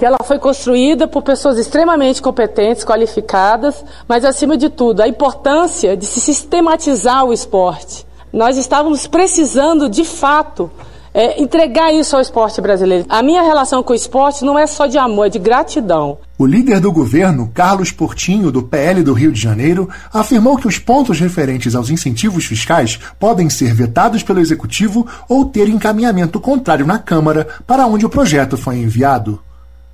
[0.00, 5.94] que ela foi construída por pessoas extremamente competentes, qualificadas, mas acima de tudo, a importância
[5.94, 8.06] de se sistematizar o esporte.
[8.32, 10.70] Nós estávamos precisando, de fato,
[11.12, 13.04] é, entregar isso ao esporte brasileiro.
[13.08, 16.18] A minha relação com o esporte não é só de amor, é de gratidão.
[16.38, 20.78] O líder do governo, Carlos Portinho, do PL do Rio de Janeiro, afirmou que os
[20.78, 26.98] pontos referentes aos incentivos fiscais podem ser vetados pelo Executivo ou ter encaminhamento contrário na
[26.98, 29.40] Câmara, para onde o projeto foi enviado.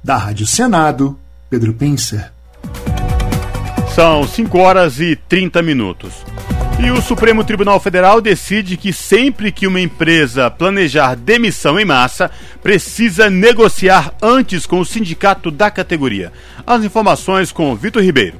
[0.04, 1.18] Da Rádio Senado,
[1.50, 2.32] Pedro Pincer.
[3.94, 6.12] São 5 horas e 30 minutos.
[6.78, 12.30] E o Supremo Tribunal Federal decide que sempre que uma empresa planejar demissão em massa,
[12.62, 16.30] precisa negociar antes com o sindicato da categoria.
[16.66, 18.38] As informações com Vitor Ribeiro.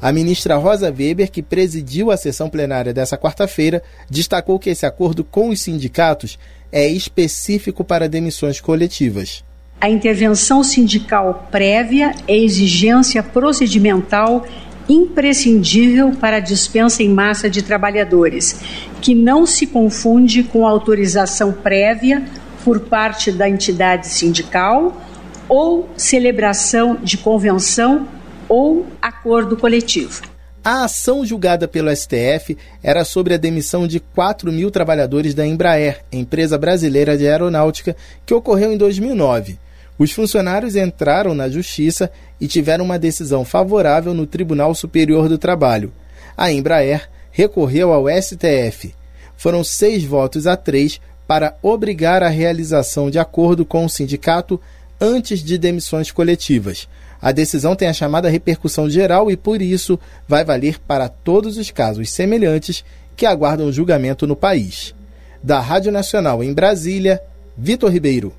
[0.00, 5.22] A ministra Rosa Weber, que presidiu a sessão plenária dessa quarta-feira, destacou que esse acordo
[5.22, 6.38] com os sindicatos
[6.72, 9.44] é específico para demissões coletivas.
[9.80, 14.44] A intervenção sindical prévia é exigência procedimental
[14.88, 18.60] imprescindível para a dispensa em massa de trabalhadores,
[19.00, 22.24] que não se confunde com autorização prévia
[22.64, 25.00] por parte da entidade sindical
[25.48, 28.08] ou celebração de convenção
[28.48, 30.22] ou acordo coletivo.
[30.64, 36.04] A ação julgada pelo STF era sobre a demissão de 4 mil trabalhadores da Embraer,
[36.12, 37.96] empresa brasileira de aeronáutica,
[38.26, 39.58] que ocorreu em 2009.
[39.98, 45.92] Os funcionários entraram na justiça e tiveram uma decisão favorável no Tribunal Superior do Trabalho.
[46.36, 48.94] A Embraer recorreu ao STF.
[49.36, 54.60] Foram seis votos a três para obrigar a realização de acordo com o sindicato
[55.00, 56.88] antes de demissões coletivas.
[57.20, 61.70] A decisão tem a chamada repercussão geral e, por isso, vai valer para todos os
[61.70, 62.84] casos semelhantes
[63.16, 64.94] que aguardam julgamento no país.
[65.42, 67.20] Da Rádio Nacional em Brasília,
[67.56, 68.32] Vitor Ribeiro.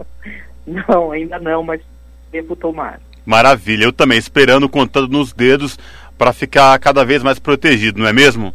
[0.88, 1.82] não, ainda não, mas
[2.32, 3.00] devo tomar.
[3.30, 5.78] Maravilha, eu também, esperando, contando nos dedos
[6.20, 8.54] para ficar cada vez mais protegido, não é mesmo?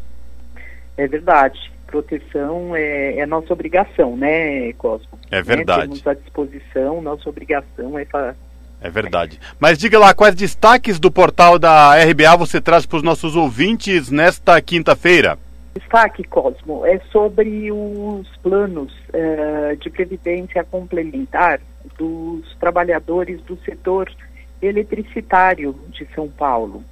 [0.99, 1.73] É verdade.
[1.87, 5.19] Proteção é, é nossa obrigação, né, Cosmo?
[5.31, 5.81] É verdade.
[5.81, 5.87] Né?
[5.87, 8.37] Temos à disposição, nossa obrigação é para
[8.83, 9.41] é verdade.
[9.59, 14.11] Mas diga lá, quais destaques do portal da RBA você traz para os nossos ouvintes
[14.11, 15.39] nesta quinta-feira?
[15.75, 21.63] Destaque, Cosmo, é sobre os planos uh, de previdência complementar
[21.97, 24.13] dos trabalhadores do setor
[24.61, 26.85] eletricitário de São Paulo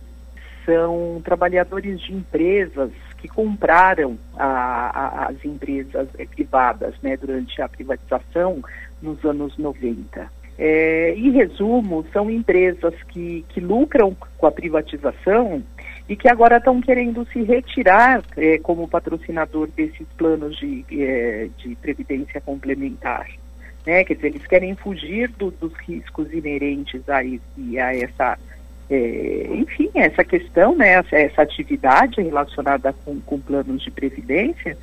[0.65, 8.63] são trabalhadores de empresas que compraram a, a, as empresas privadas né, durante a privatização
[9.01, 10.31] nos anos 90.
[10.59, 15.63] É, em resumo, são empresas que, que lucram com a privatização
[16.09, 21.75] e que agora estão querendo se retirar é, como patrocinador desses planos de, é, de
[21.77, 23.29] previdência complementar.
[23.87, 24.05] Né?
[24.05, 28.39] Quer dizer, eles querem fugir do, dos riscos inerentes a, esse, a essa
[28.95, 34.77] é, enfim, essa questão, né, essa, atividade relacionada com, com, planos de previdência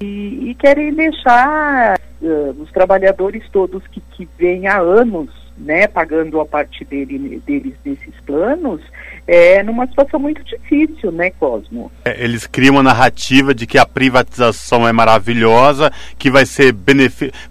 [0.00, 6.40] e, e querem deixar uh, os trabalhadores todos que, que vêm há anos né, pagando
[6.40, 8.80] a parte dele, deles desses planos,
[9.26, 11.90] é numa situação muito difícil, né, Cosmo?
[12.04, 16.74] É, eles criam uma narrativa de que a privatização é maravilhosa, que vai ser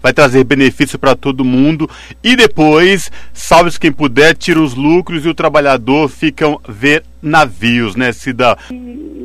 [0.02, 1.88] vai trazer benefício para todo mundo
[2.22, 8.12] e depois, salve-se quem puder, tira os lucros e o trabalhador ficam ver navios, né,
[8.12, 8.56] Cida?
[8.70, 9.15] enfim,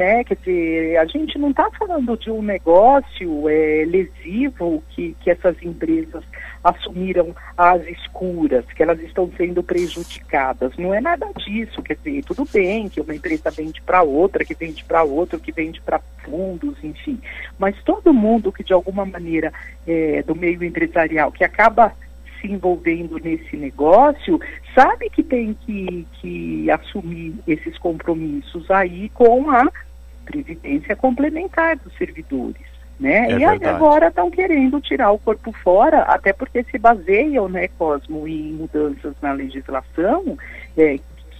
[0.00, 5.30] né, quer dizer, a gente não está falando de um negócio é, lesivo que, que
[5.30, 6.24] essas empresas
[6.64, 10.74] assumiram as escuras, que elas estão sendo prejudicadas.
[10.78, 14.54] Não é nada disso, quer dizer, tudo bem que uma empresa vende para outra, que
[14.54, 17.20] vende para outra, que vende para fundos, enfim.
[17.58, 19.52] Mas todo mundo que de alguma maneira
[19.86, 21.92] é, do meio empresarial que acaba
[22.40, 24.40] se envolvendo nesse negócio,
[24.74, 29.70] sabe que tem que, que assumir esses compromissos aí com a
[30.30, 32.70] previdência complementar dos servidores
[33.00, 33.30] né?
[33.30, 33.64] É e verdade.
[33.64, 39.14] agora estão querendo tirar o corpo fora, até porque se baseiam, né, Cosmo, em mudanças
[39.22, 40.36] na legislação
[40.76, 40.98] é,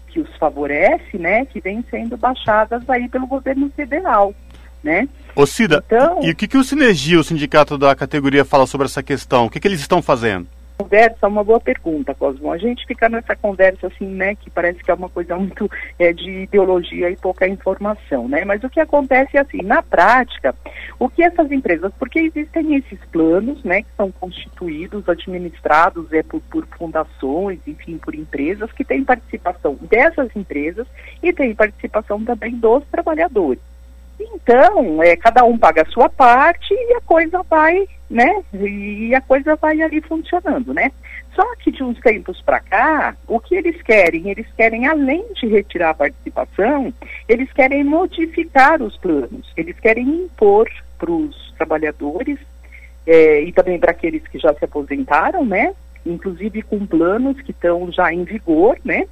[0.09, 4.34] que os favorece, né, que vêm sendo baixadas aí pelo governo federal,
[4.82, 5.07] né?
[5.36, 8.86] Ô Cida, então, e o que, que o Sinergia, o sindicato da categoria, fala sobre
[8.86, 9.45] essa questão?
[9.45, 10.49] O que, que eles estão fazendo?
[10.80, 12.50] Conversa, uma boa pergunta, Cosmo.
[12.50, 16.12] A gente fica nessa conversa assim, né, que parece que é uma coisa muito é,
[16.12, 18.44] de ideologia e pouca informação, né?
[18.44, 20.54] Mas o que acontece é assim, na prática,
[20.98, 26.40] o que essas empresas, porque existem esses planos, né, que são constituídos, administrados é por,
[26.42, 30.86] por fundações, enfim, por empresas que têm participação dessas empresas
[31.22, 33.69] e tem participação também dos trabalhadores.
[34.20, 38.42] Então, é, cada um paga a sua parte e a coisa vai, né?
[38.52, 40.92] E a coisa vai ali funcionando, né?
[41.34, 44.28] Só que de uns tempos para cá, o que eles querem?
[44.28, 46.92] Eles querem, além de retirar a participação,
[47.28, 49.50] eles querem modificar os planos.
[49.56, 50.68] Eles querem impor
[50.98, 52.38] para os trabalhadores
[53.06, 55.72] é, e também para aqueles que já se aposentaram, né?
[56.04, 59.06] Inclusive com planos que estão já em vigor, né?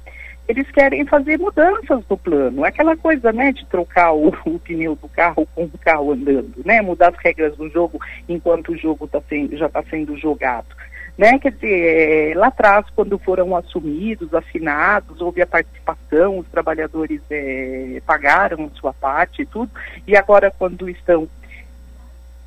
[0.49, 2.65] Eles querem fazer mudanças no plano.
[2.65, 6.81] Aquela coisa, né, de trocar o, o, pneu do carro com o carro andando, né?
[6.81, 10.67] Mudar as regras do jogo enquanto o jogo tá sendo, já está sendo jogado.
[11.15, 11.37] Né?
[11.37, 18.01] Quer dizer, é, lá atrás, quando foram assumidos, assinados, houve a participação, os trabalhadores é,
[18.05, 19.69] pagaram a sua parte e tudo,
[20.07, 21.27] e agora quando estão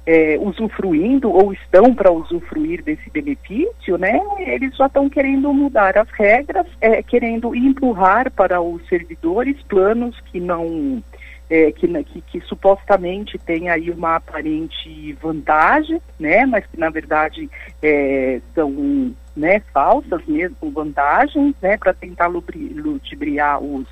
[0.06, 6.08] é, usufruindo ou estão para usufruir desse benefício, né, eles já estão querendo mudar as
[6.10, 11.02] regras, é, querendo empurrar para os servidores planos que não
[11.48, 17.48] é, que, que, que, supostamente tem aí uma aparente vantagem, né, mas que na verdade
[17.82, 23.86] é, são né, falsas mesmo vantagens, né, para tentar ludibriar os,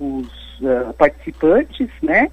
[0.00, 2.30] os uh, participantes, né,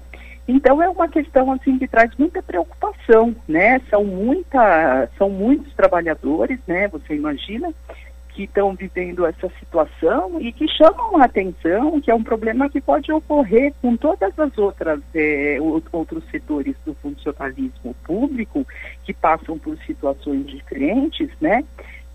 [0.52, 3.80] então é uma questão assim que traz muita preocupação, né?
[3.88, 6.88] São muita, são muitos trabalhadores, né?
[6.88, 7.72] Você imagina
[8.28, 12.80] que estão vivendo essa situação e que chamam a atenção que é um problema que
[12.80, 15.58] pode ocorrer com todas as outras é,
[15.92, 18.66] outros setores do funcionalismo público
[19.04, 21.64] que passam por situações diferentes, né?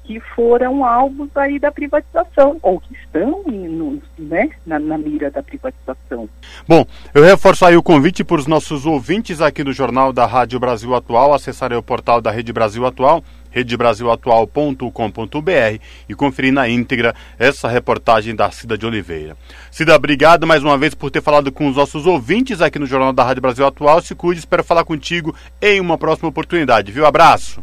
[0.08, 5.44] Que foram alvos aí da privatização, ou que estão no, né, na, na, mira da
[5.44, 6.30] privatização.
[6.66, 10.62] Bom, eu reforço aí o convite para os nossos ouvintes aqui do Jornal da Rádio
[10.62, 17.68] Brasil Atual acessarem o portal da Rede Brasil Atual, redebrasilatual.com.br e conferir na íntegra essa
[17.68, 19.36] reportagem da Cida de Oliveira.
[19.70, 23.12] Cida, obrigado mais uma vez por ter falado com os nossos ouvintes aqui no Jornal
[23.12, 24.02] da Rádio Brasil Atual.
[24.02, 27.06] Se cuide, espero falar contigo em uma próxima oportunidade, viu?
[27.06, 27.62] Abraço.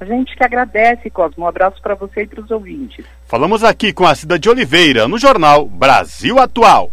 [0.00, 1.44] A gente que agradece, Cosmo.
[1.44, 3.04] Um abraço para você e para os ouvintes.
[3.26, 6.90] Falamos aqui com a Cida de Oliveira, no jornal Brasil Atual.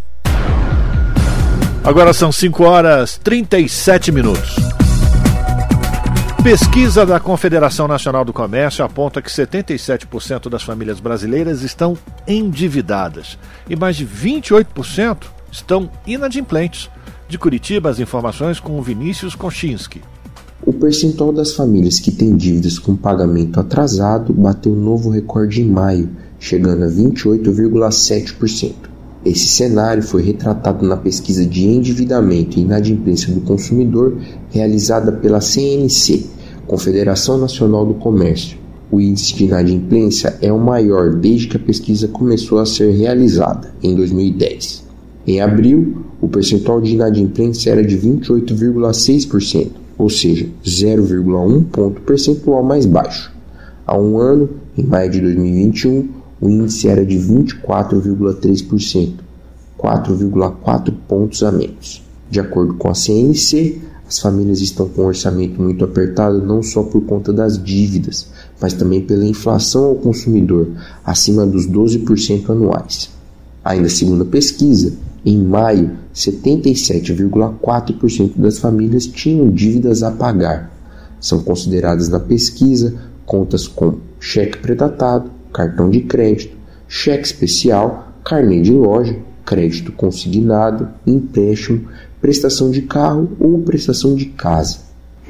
[1.83, 4.55] Agora são 5 horas 37 minutos.
[6.43, 11.95] Pesquisa da Confederação Nacional do Comércio aponta que 77% das famílias brasileiras estão
[12.27, 13.37] endividadas
[13.69, 16.89] e mais de 28% estão inadimplentes.
[17.27, 20.01] De Curitiba, as informações com o Vinícius Konchinski.
[20.63, 26.09] O percentual das famílias que têm dívidas com pagamento atrasado bateu novo recorde em maio,
[26.39, 28.73] chegando a 28,7%.
[29.25, 34.17] Esse cenário foi retratado na pesquisa de endividamento e inadimplência do consumidor
[34.51, 36.27] realizada pela CNC,
[36.67, 38.57] Confederação Nacional do Comércio.
[38.91, 43.73] O índice de inadimplência é o maior desde que a pesquisa começou a ser realizada,
[43.81, 44.83] em 2010.
[45.25, 52.87] Em abril, o percentual de inadimplência era de 28,6%, ou seja, 0,1 ponto percentual mais
[52.87, 53.31] baixo.
[53.85, 56.09] Há um ano, em maio de 2021,
[56.41, 59.13] o índice era de 24,3%,
[59.77, 62.01] 4,4 pontos a menos.
[62.31, 66.81] De acordo com a CNC, as famílias estão com um orçamento muito apertado não só
[66.81, 68.27] por conta das dívidas,
[68.59, 70.67] mas também pela inflação ao consumidor,
[71.05, 73.11] acima dos 12% anuais.
[73.63, 74.93] Ainda segundo a pesquisa,
[75.25, 80.69] em maio, 77,4% das famílias tinham dívidas a pagar.
[81.19, 82.95] São consideradas na pesquisa
[83.25, 86.57] contas com cheque predatado, cartão de crédito,
[86.87, 91.87] cheque especial, carnê de loja, crédito consignado, empréstimo,
[92.19, 94.79] prestação de carro ou prestação de casa.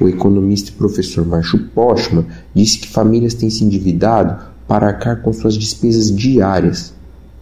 [0.00, 2.24] O economista e professor Márcio Postman
[2.54, 6.94] disse que famílias têm se endividado para arcar com suas despesas diárias.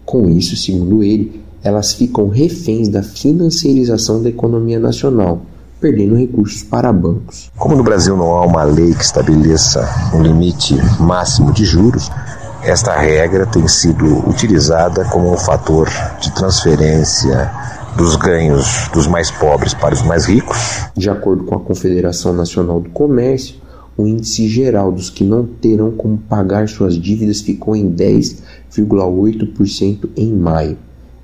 [0.04, 5.42] Com isso, segundo ele, elas ficam reféns da financiarização da economia nacional,
[5.80, 7.50] perdendo recursos para bancos.
[7.56, 12.10] Como no Brasil não há uma lei que estabeleça um limite máximo de juros,
[12.62, 15.88] esta regra tem sido utilizada como um fator
[16.20, 17.50] de transferência
[17.96, 20.84] dos ganhos dos mais pobres para os mais ricos.
[20.94, 23.54] De acordo com a Confederação Nacional do Comércio,
[23.96, 30.32] o índice geral dos que não terão como pagar suas dívidas ficou em 10,8% em
[30.32, 30.76] maio.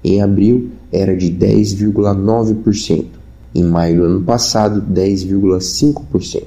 [0.08, 3.06] Em abril era de 10,9%,
[3.52, 6.44] em maio do ano passado 10,5%.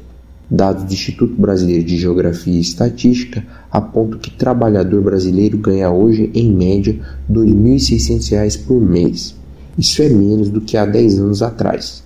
[0.49, 6.53] Dados do Instituto Brasileiro de Geografia e Estatística apontam que trabalhador brasileiro ganha hoje, em
[6.53, 6.99] média, R$
[7.36, 9.36] 2.600 por mês.
[9.78, 12.01] Isso é menos do que há 10 anos atrás.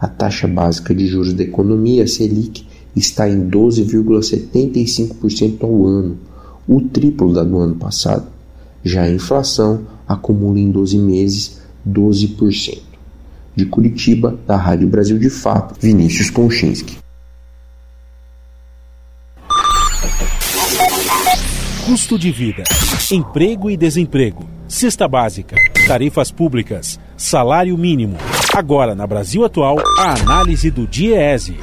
[0.00, 2.64] A taxa básica de juros da economia, Selic,
[2.96, 6.16] está em 12,75% ao ano,
[6.66, 8.32] o triplo da do ano passado.
[8.84, 12.82] Já a inflação acumula em 12 meses 12%.
[13.56, 16.98] De Curitiba, da Rádio Brasil de Fato, Vinícius Konchinski.
[21.86, 22.64] Custo de vida,
[23.12, 25.54] emprego e desemprego, cesta básica,
[25.86, 28.16] tarifas públicas, salário mínimo.
[28.54, 31.56] Agora, na Brasil Atual, a análise do DIEESE.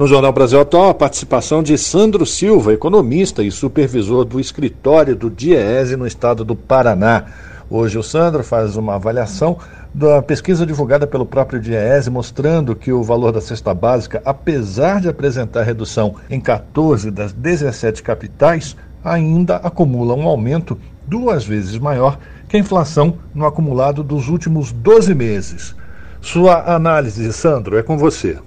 [0.00, 5.28] No Jornal Brasil Atual, a participação de Sandro Silva, economista e supervisor do escritório do
[5.28, 7.26] DIEESE no estado do Paraná.
[7.68, 9.58] Hoje o Sandro faz uma avaliação
[9.92, 15.08] da pesquisa divulgada pelo próprio DIEESE, mostrando que o valor da cesta básica, apesar de
[15.10, 18.74] apresentar redução em 14 das 17 capitais,
[19.04, 25.14] ainda acumula um aumento duas vezes maior que a inflação no acumulado dos últimos 12
[25.14, 25.76] meses.
[26.22, 28.38] Sua análise, Sandro, é com você.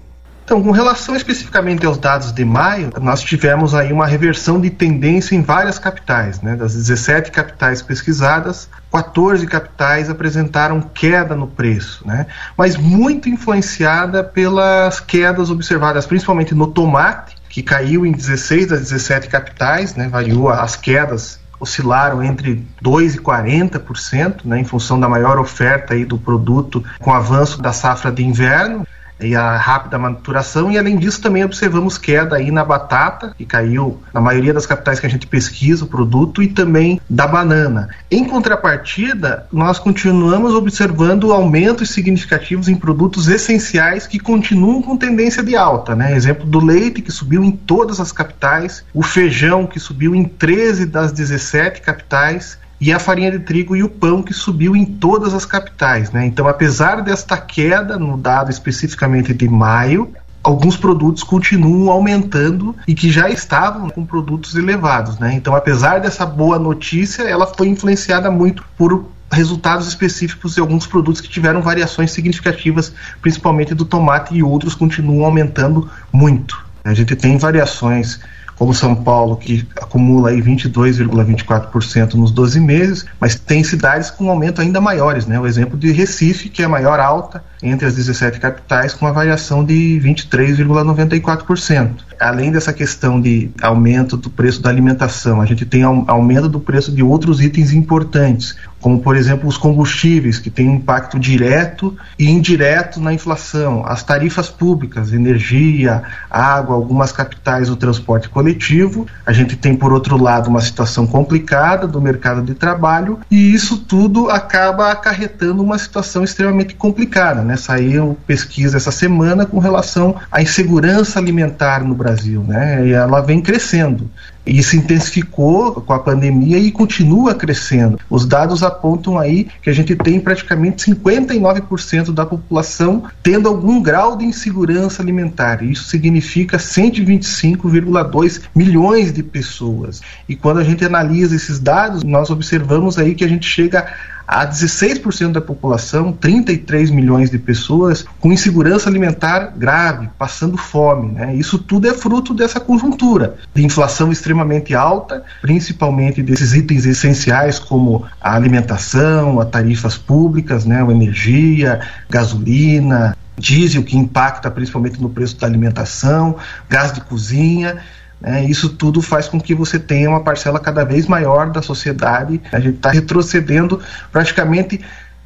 [0.43, 5.35] Então, com relação especificamente aos dados de maio, nós tivemos aí uma reversão de tendência
[5.35, 6.41] em várias capitais.
[6.41, 6.55] Né?
[6.55, 12.27] Das 17 capitais pesquisadas, 14 capitais apresentaram queda no preço, né?
[12.57, 19.29] mas muito influenciada pelas quedas observadas principalmente no tomate, que caiu em 16 das 17
[19.29, 20.09] capitais, né?
[20.09, 26.03] variou as quedas oscilaram entre 2% e 40%, né, em função da maior oferta aí
[26.03, 28.85] do produto com o avanço da safra de inverno
[29.19, 34.01] e a rápida maturação e além disso também observamos queda aí na batata que caiu
[34.13, 37.89] na maioria das capitais que a gente pesquisa o produto e também da banana.
[38.09, 45.55] Em contrapartida, nós continuamos observando aumentos significativos em produtos essenciais que continuam com tendência de
[45.55, 46.15] alta, né?
[46.15, 50.85] Exemplo do leite que subiu em todas as capitais, o feijão que subiu em 13
[50.85, 55.33] das 17 capitais e a farinha de trigo e o pão que subiu em todas
[55.33, 56.11] as capitais.
[56.11, 56.25] Né?
[56.25, 60.11] Então, apesar desta queda, no dado especificamente de maio,
[60.43, 65.17] alguns produtos continuam aumentando e que já estavam com produtos elevados.
[65.17, 65.33] Né?
[65.33, 71.21] Então, apesar dessa boa notícia, ela foi influenciada muito por resultados específicos de alguns produtos
[71.21, 76.61] que tiveram variações significativas, principalmente do tomate e outros continuam aumentando muito.
[76.83, 78.19] A gente tem variações
[78.63, 84.61] como São Paulo, que acumula aí 22,24% nos 12 meses, mas tem cidades com aumento
[84.61, 85.37] ainda maiores, né?
[85.37, 89.13] O exemplo de Recife, que é a maior alta entre as 17 capitais, com uma
[89.13, 91.91] variação de 23,94%.
[92.19, 96.91] Além dessa questão de aumento do preço da alimentação, a gente tem aumento do preço
[96.91, 102.29] de outros itens importantes, como por exemplo os combustíveis, que têm um impacto direto e
[102.29, 109.07] indireto na inflação, as tarifas públicas, energia, água, algumas capitais o transporte coletivo.
[109.25, 113.77] A gente tem, por outro lado, uma situação complicada do mercado de trabalho e isso
[113.77, 117.41] tudo acaba acarretando uma situação extremamente complicada.
[117.41, 117.52] Né?
[117.57, 122.87] Saiu pesquisa essa semana com relação à insegurança alimentar no Brasil, né?
[122.87, 124.09] e ela vem crescendo
[124.45, 127.99] e se intensificou com a pandemia e continua crescendo.
[128.09, 134.17] Os dados apontam aí que a gente tem praticamente 59% da população tendo algum grau
[134.17, 135.63] de insegurança alimentar.
[135.63, 140.01] Isso significa 125,2 milhões de pessoas.
[140.27, 143.87] E quando a gente analisa esses dados, nós observamos aí que a gente chega
[144.27, 151.11] a 16% da população, 33 milhões de pessoas, com insegurança alimentar grave, passando fome.
[151.11, 151.35] Né?
[151.35, 158.05] Isso tudo é fruto dessa conjuntura de inflação extremamente alta, principalmente desses itens essenciais como
[158.21, 160.81] a alimentação, as tarifas públicas, né?
[160.81, 166.37] a energia, gasolina, diesel, que impacta principalmente no preço da alimentação,
[166.69, 167.81] gás de cozinha
[168.23, 168.45] né?
[168.45, 172.41] Isso tudo faz com que você tenha uma parcela cada vez maior da sociedade.
[172.53, 173.81] A gente está retrocedendo
[174.13, 174.79] praticamente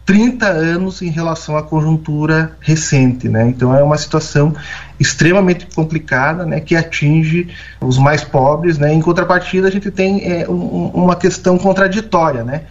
[0.04, 3.48] 30 anos em relação à conjuntura recente, né?
[3.48, 4.56] Então é uma situação
[5.00, 6.60] extremamente complicada, né?
[6.60, 8.92] Que atinge os mais pobres, né?
[8.92, 12.64] Em contrapartida a gente tem é, um, uma questão contraditória, né?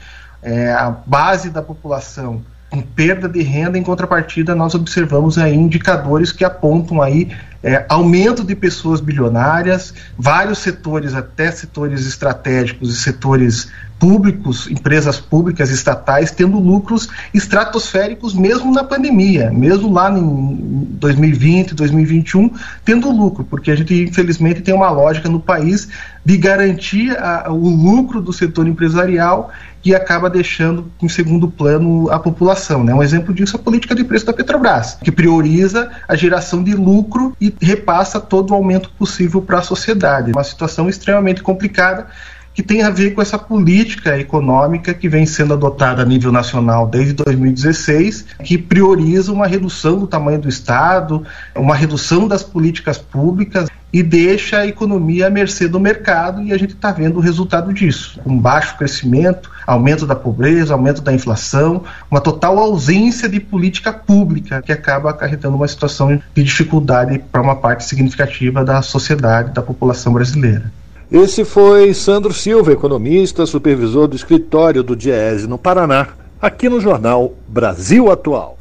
[0.43, 6.33] É, a base da população com perda de renda, em contrapartida, nós observamos aí indicadores
[6.33, 7.31] que apontam aí
[7.63, 13.69] é, aumento de pessoas bilionárias, vários setores, até setores estratégicos e setores
[13.99, 22.51] públicos, empresas públicas estatais tendo lucros estratosféricos mesmo na pandemia, mesmo lá em 2020, 2021,
[22.85, 25.89] tendo lucro, porque a gente infelizmente tem uma lógica no país
[26.25, 29.51] de garantir a, o lucro do setor empresarial
[29.87, 32.83] que acaba deixando em segundo plano a população.
[32.83, 32.93] Né?
[32.93, 36.75] Um exemplo disso é a política de preço da Petrobras, que prioriza a geração de
[36.75, 40.33] lucro e repassa todo o aumento possível para a sociedade.
[40.33, 42.09] Uma situação extremamente complicada
[42.57, 46.89] que tem a ver com essa política econômica que vem sendo adotada a nível nacional
[46.89, 51.23] desde 2016, que prioriza uma redução do tamanho do Estado,
[51.55, 56.57] uma redução das políticas públicas e deixa a economia à mercê do mercado e a
[56.57, 61.85] gente está vendo o resultado disso, com baixo crescimento, aumento da pobreza, aumento da inflação,
[62.11, 67.57] uma total ausência de política pública que acaba acarretando uma situação de dificuldade para uma
[67.57, 70.73] parte significativa da sociedade, da população brasileira.
[71.11, 76.09] Esse foi Sandro Silva, economista, supervisor do escritório do Diese no Paraná,
[76.43, 78.59] aqui no jornal Brasil Atual.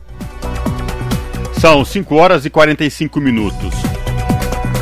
[1.59, 3.73] São 5 horas e 45 minutos.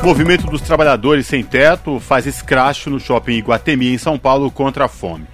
[0.01, 4.83] O movimento dos trabalhadores sem teto faz escracho no shopping Iguatemi, em São Paulo, contra
[4.83, 5.25] a fome.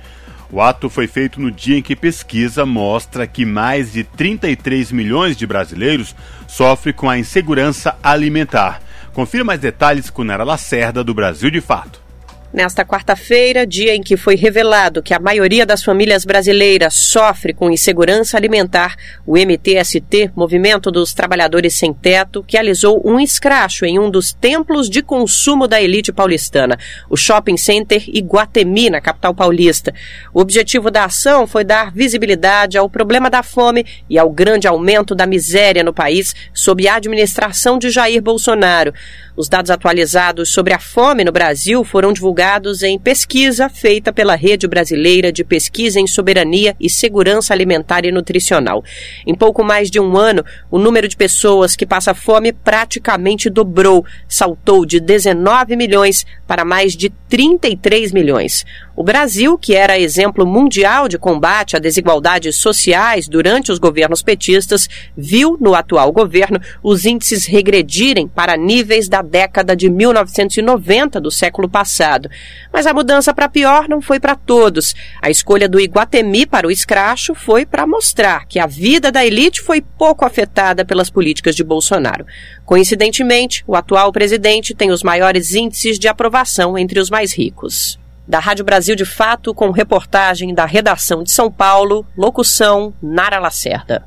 [0.52, 5.36] O ato foi feito no dia em que pesquisa mostra que mais de 33 milhões
[5.36, 6.16] de brasileiros
[6.48, 8.84] sofrem com a insegurança alimentar.
[9.14, 12.09] Confira mais detalhes com Nara Lacerda, do Brasil de Fato.
[12.52, 17.70] Nesta quarta-feira, dia em que foi revelado que a maioria das famílias brasileiras sofre com
[17.70, 24.34] insegurança alimentar, o MTST, Movimento dos Trabalhadores Sem Teto, realizou um escracho em um dos
[24.34, 26.76] templos de consumo da elite paulistana,
[27.08, 29.94] o Shopping Center Iguatemi, na capital paulista.
[30.34, 35.14] O objetivo da ação foi dar visibilidade ao problema da fome e ao grande aumento
[35.14, 38.92] da miséria no país sob a administração de Jair Bolsonaro.
[39.38, 42.39] Os dados atualizados sobre a fome no Brasil foram divulgados
[42.84, 48.82] em pesquisa feita pela Rede Brasileira de Pesquisa em Soberania e Segurança Alimentar e Nutricional.
[49.28, 54.06] Em pouco mais de um ano, o número de pessoas que passa fome praticamente dobrou,
[54.26, 58.66] saltou de 19 milhões para mais de 33 milhões.
[59.00, 64.90] O Brasil, que era exemplo mundial de combate a desigualdades sociais durante os governos petistas,
[65.16, 71.70] viu no atual governo os índices regredirem para níveis da década de 1990 do século
[71.70, 72.30] passado.
[72.74, 74.94] Mas a mudança para pior não foi para todos.
[75.22, 79.62] A escolha do Iguatemi para o escracho foi para mostrar que a vida da elite
[79.62, 82.26] foi pouco afetada pelas políticas de Bolsonaro.
[82.66, 87.98] Coincidentemente, o atual presidente tem os maiores índices de aprovação entre os mais ricos
[88.30, 94.06] da Rádio Brasil de Fato, com reportagem da redação de São Paulo, locução Nara Lacerda.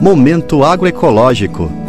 [0.00, 1.85] Momento agroecológico.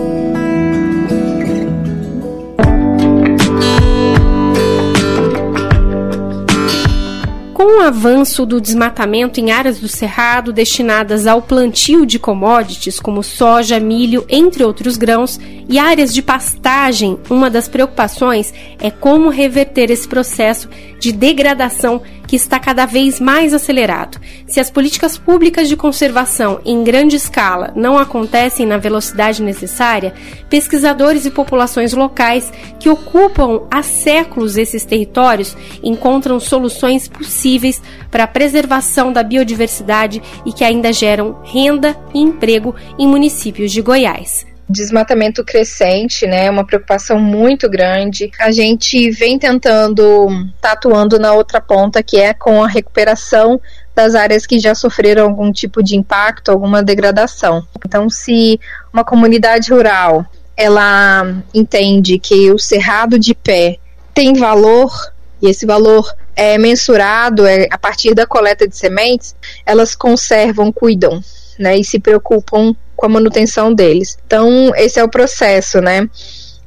[7.78, 13.80] O avanço do desmatamento em áreas do cerrado destinadas ao plantio de commodities como soja,
[13.80, 20.08] milho, entre outros grãos, e áreas de pastagem, uma das preocupações é como reverter esse
[20.08, 20.68] processo
[21.00, 24.20] de degradação que está cada vez mais acelerado.
[24.46, 30.14] Se as políticas públicas de conservação em grande escala não acontecem na velocidade necessária,
[30.50, 38.28] pesquisadores e populações locais que ocupam há séculos esses territórios encontram soluções possíveis para a
[38.28, 45.44] preservação da biodiversidade e que ainda geram renda e emprego em municípios de Goiás desmatamento
[45.44, 46.50] crescente, né?
[46.50, 48.32] Uma preocupação muito grande.
[48.40, 50.28] A gente vem tentando
[50.60, 53.60] tá atuando na outra ponta, que é com a recuperação
[53.96, 57.66] das áreas que já sofreram algum tipo de impacto, alguma degradação.
[57.86, 58.60] Então, se
[58.94, 63.78] uma comunidade rural ela entende que o cerrado de pé
[64.14, 64.92] tem valor
[65.40, 71.24] e esse valor é mensurado é, a partir da coleta de sementes, elas conservam, cuidam,
[71.60, 74.18] né, e se preocupam com a manutenção deles.
[74.26, 76.10] Então, esse é o processo, né?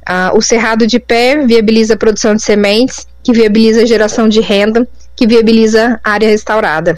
[0.05, 4.41] Ah, o cerrado de pé viabiliza a produção de sementes, que viabiliza a geração de
[4.41, 6.97] renda, que viabiliza a área restaurada.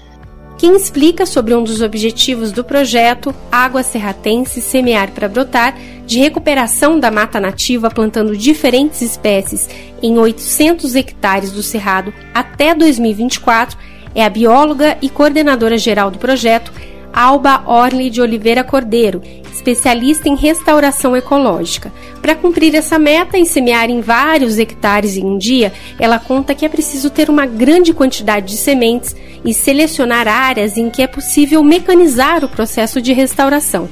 [0.58, 5.76] Quem explica sobre um dos objetivos do projeto Água Serratense Semear para Brotar,
[6.06, 9.68] de recuperação da mata nativa plantando diferentes espécies
[10.02, 13.78] em 800 hectares do Cerrado até 2024,
[14.16, 16.72] é a bióloga e coordenadora geral do projeto,
[17.14, 19.22] Alba Orly de Oliveira Cordeiro,
[19.54, 21.94] especialista em restauração ecológica.
[22.22, 26.66] Para cumprir essa meta e semear em vários hectares em um dia, ela conta que
[26.66, 31.64] é preciso ter uma grande quantidade de sementes e selecionar áreas em que é possível
[31.64, 33.88] mecanizar o processo de restauração.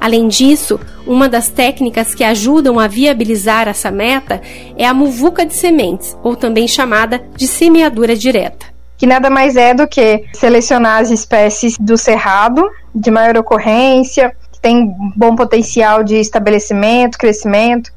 [0.00, 4.40] Além disso, uma das técnicas que ajudam a viabilizar essa meta
[4.76, 8.71] é a muvuca de sementes, ou também chamada de semeadura direta.
[9.02, 14.60] Que nada mais é do que selecionar as espécies do cerrado de maior ocorrência, que
[14.60, 17.92] tem bom potencial de estabelecimento, crescimento,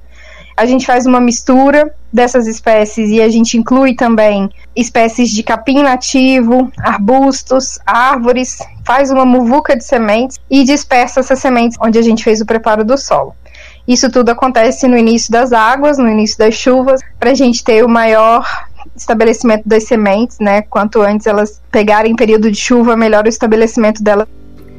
[0.57, 5.83] a gente faz uma mistura dessas espécies e a gente inclui também espécies de capim
[5.83, 12.23] nativo, arbustos, árvores, faz uma muvuca de sementes e dispersa essas sementes onde a gente
[12.23, 13.35] fez o preparo do solo.
[13.87, 17.85] Isso tudo acontece no início das águas, no início das chuvas, para a gente ter
[17.85, 18.43] o maior
[18.95, 20.61] estabelecimento das sementes, né?
[20.61, 24.27] Quanto antes elas pegarem período de chuva, melhor o estabelecimento delas.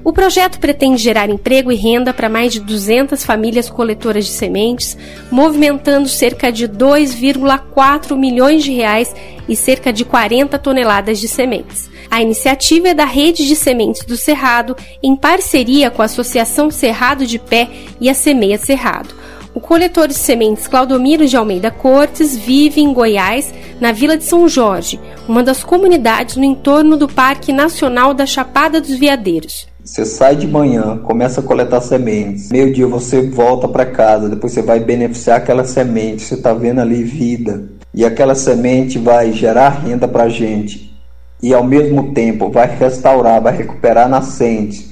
[0.06, 4.96] O projeto pretende gerar emprego e renda para mais de 200 famílias coletoras de sementes,
[5.32, 9.12] movimentando cerca de 2,4 milhões de reais
[9.48, 11.90] e cerca de 40 toneladas de sementes.
[12.08, 17.26] A iniciativa é da Rede de Sementes do Cerrado, em parceria com a Associação Cerrado
[17.26, 17.68] de Pé
[18.00, 19.12] e a Semeia Cerrado.
[19.56, 24.46] O coletor de sementes Claudomiro de Almeida Cortes vive em Goiás, na Vila de São
[24.46, 29.66] Jorge, uma das comunidades no entorno do Parque Nacional da Chapada dos Veadeiros.
[29.82, 32.50] Você sai de manhã, começa a coletar sementes.
[32.50, 36.20] Meio dia você volta para casa, depois você vai beneficiar aquela semente.
[36.20, 37.64] Você está vendo ali vida.
[37.94, 40.94] E aquela semente vai gerar renda para a gente.
[41.42, 44.90] E ao mesmo tempo vai restaurar, vai recuperar nascentes,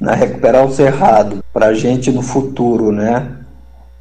[0.00, 0.14] né?
[0.14, 3.39] recuperar o cerrado para a gente no futuro, né?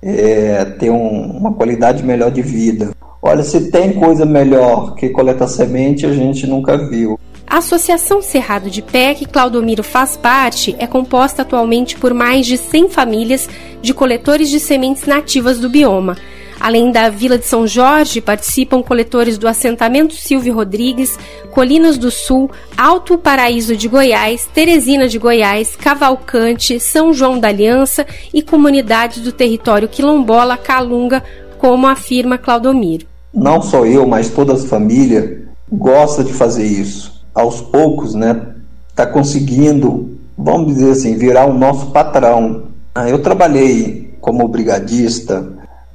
[0.01, 2.91] É, ter um, uma qualidade melhor de vida.
[3.21, 7.19] Olha, se tem coisa melhor que coletar semente, a gente nunca viu.
[7.45, 12.57] A Associação Cerrado de Pé, que Claudomiro faz parte, é composta atualmente por mais de
[12.57, 13.49] 100 famílias
[13.81, 16.15] de coletores de sementes nativas do bioma.
[16.59, 21.17] Além da Vila de São Jorge, participam coletores do assentamento Silvio Rodrigues,
[21.51, 28.05] Colinas do Sul, Alto Paraíso de Goiás, Teresina de Goiás, Cavalcante, São João da Aliança
[28.33, 31.23] e comunidades do território quilombola Calunga,
[31.57, 33.07] como afirma Claudomiro.
[33.33, 38.41] Não só eu, mas toda a família gosta de fazer isso aos poucos, né,
[38.89, 42.63] está conseguindo, vamos dizer assim, virar o nosso patrão.
[42.93, 45.47] Ah, eu trabalhei como brigadista,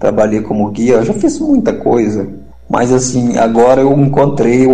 [0.05, 2.28] trabalhei como guia, eu já fiz muita coisa,
[2.68, 4.66] mas assim, agora eu encontrei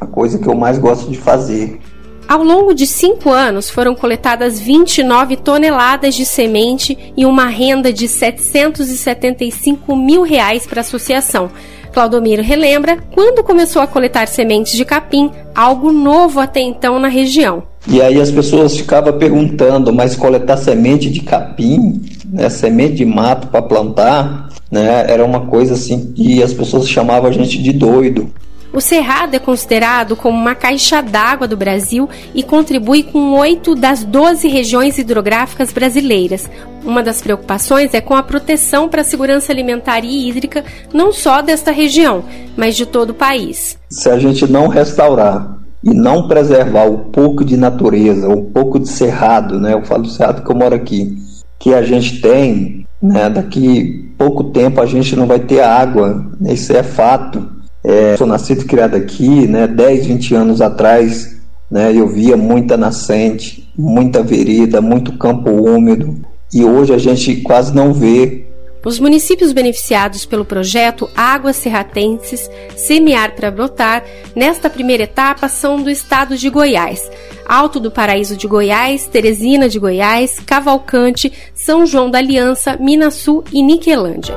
[0.00, 1.80] a coisa que eu mais gosto de fazer.
[2.28, 8.06] Ao longo de cinco anos, foram coletadas 29 toneladas de semente e uma renda de
[8.06, 11.50] 775 mil reais para a associação
[11.96, 17.62] Claudomiro relembra quando começou a coletar sementes de capim, algo novo até então na região.
[17.88, 23.46] E aí as pessoas ficavam perguntando, mas coletar semente de capim, né, semente de mato
[23.46, 28.30] para plantar, né, era uma coisa assim que as pessoas chamavam a gente de doido.
[28.72, 34.04] O Cerrado é considerado como uma caixa d'água do Brasil e contribui com oito das
[34.04, 36.46] doze regiões hidrográficas brasileiras.
[36.84, 40.62] Uma das preocupações é com a proteção para a segurança alimentar e hídrica,
[40.92, 42.22] não só desta região,
[42.54, 43.78] mas de todo o país.
[43.88, 48.88] Se a gente não restaurar e não preservar o pouco de natureza, o pouco de
[48.88, 49.72] cerrado, né?
[49.72, 51.16] Eu falo do cerrado que eu moro aqui,
[51.58, 53.30] que a gente tem, né?
[53.30, 57.56] Daqui pouco tempo a gente não vai ter água, isso é fato.
[57.84, 59.66] É, sou nascido e criado aqui, né?
[59.66, 61.36] 10, 20 anos atrás,
[61.70, 61.92] né?
[61.94, 66.16] Eu via muita nascente, muita vereda, muito campo úmido.
[66.52, 68.45] E hoje a gente quase não vê
[68.84, 74.04] os municípios beneficiados pelo projeto Águas Serratenses Semear para Brotar,
[74.34, 77.10] nesta primeira etapa, são do estado de Goiás.
[77.46, 83.62] Alto do Paraíso de Goiás, Teresina de Goiás, Cavalcante, São João da Aliança, Minas e
[83.62, 84.36] Niquelândia.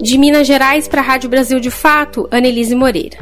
[0.00, 3.18] De Minas Gerais para a Rádio Brasil de Fato, Anelise Moreira.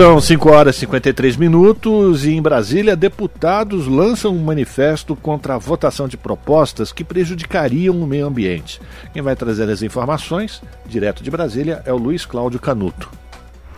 [0.00, 5.58] São 5 horas e 53 minutos e em Brasília, deputados lançam um manifesto contra a
[5.58, 8.80] votação de propostas que prejudicariam o meio ambiente.
[9.12, 13.10] Quem vai trazer as informações, direto de Brasília, é o Luiz Cláudio Canuto.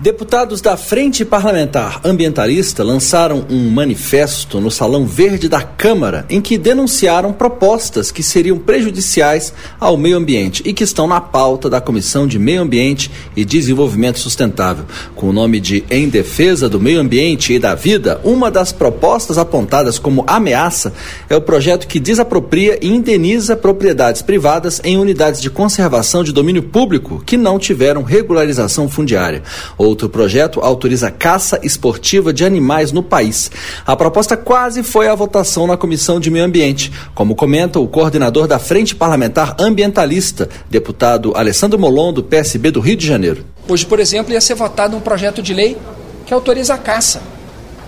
[0.02, 6.58] Deputados da Frente Parlamentar Ambientalista lançaram um manifesto no Salão Verde da Câmara em que
[6.58, 12.26] denunciaram propostas que seriam prejudiciais ao meio ambiente e que estão na pauta da Comissão
[12.26, 14.86] de Meio Ambiente e Desenvolvimento Sustentável.
[15.14, 19.38] Com o nome de Em Defesa do Meio Ambiente e da Vida, uma das propostas
[19.38, 20.92] apontadas como ameaça
[21.30, 26.64] é o projeto que desapropria e indeniza propriedades privadas em unidades de conservação de domínio
[26.64, 29.44] público que não tiveram regularização fundiária.
[29.92, 33.50] Outro projeto autoriza caça esportiva de animais no país.
[33.86, 38.46] A proposta quase foi à votação na Comissão de Meio Ambiente, como comenta o coordenador
[38.46, 43.44] da Frente Parlamentar Ambientalista, deputado Alessandro Molon, do PSB do Rio de Janeiro.
[43.68, 45.76] Hoje, por exemplo, ia ser votado um projeto de lei
[46.24, 47.20] que autoriza a caça.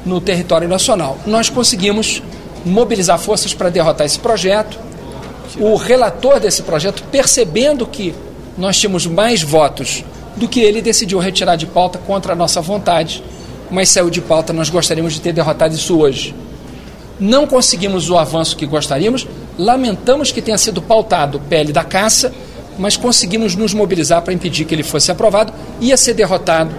[0.05, 1.19] no território nacional.
[1.27, 2.23] Nós conseguimos
[2.67, 4.79] mobilizar forças para derrotar esse projeto.
[5.59, 8.15] O relator desse projeto, percebendo que
[8.59, 10.05] nós tínhamos mais votos
[10.37, 13.23] do que ele, decidiu retirar de pauta contra a nossa vontade,
[13.71, 14.53] mas saiu de pauta.
[14.53, 16.35] Nós gostaríamos de ter derrotado isso hoje.
[17.19, 19.27] Não conseguimos o avanço que gostaríamos,
[19.57, 22.33] lamentamos que tenha sido pautado pele da caça,
[22.79, 26.75] mas conseguimos nos mobilizar para impedir que ele fosse aprovado, ia ser derrotado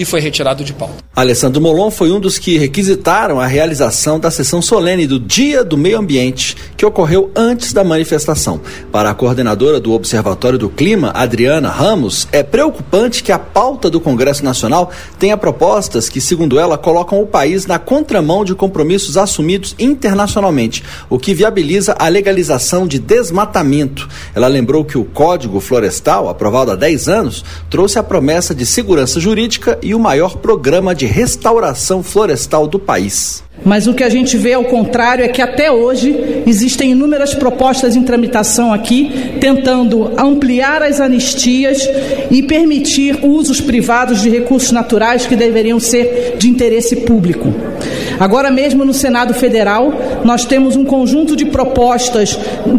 [0.00, 0.94] e foi retirado de pauta.
[1.14, 5.76] Alessandro Molon foi um dos que requisitaram a realização da sessão solene do Dia do
[5.76, 8.58] Meio Ambiente, que ocorreu antes da manifestação.
[8.90, 14.00] Para a coordenadora do Observatório do Clima, Adriana Ramos, é preocupante que a pauta do
[14.00, 19.74] Congresso Nacional tenha propostas que, segundo ela, colocam o país na contramão de compromissos assumidos
[19.78, 24.08] internacionalmente, o que viabiliza a legalização de desmatamento.
[24.34, 29.20] Ela lembrou que o Código Florestal, aprovado há 10 anos, trouxe a promessa de segurança
[29.20, 33.42] jurídica e o maior programa de restauração florestal do país.
[33.64, 37.94] Mas o que a gente vê ao contrário é que até hoje existem inúmeras propostas
[37.94, 41.88] em tramitação aqui, tentando ampliar as anistias
[42.30, 47.52] e permitir usos privados de recursos naturais que deveriam ser de interesse público.
[48.18, 49.92] Agora mesmo no Senado Federal,
[50.24, 52.38] nós temos um conjunto de propostas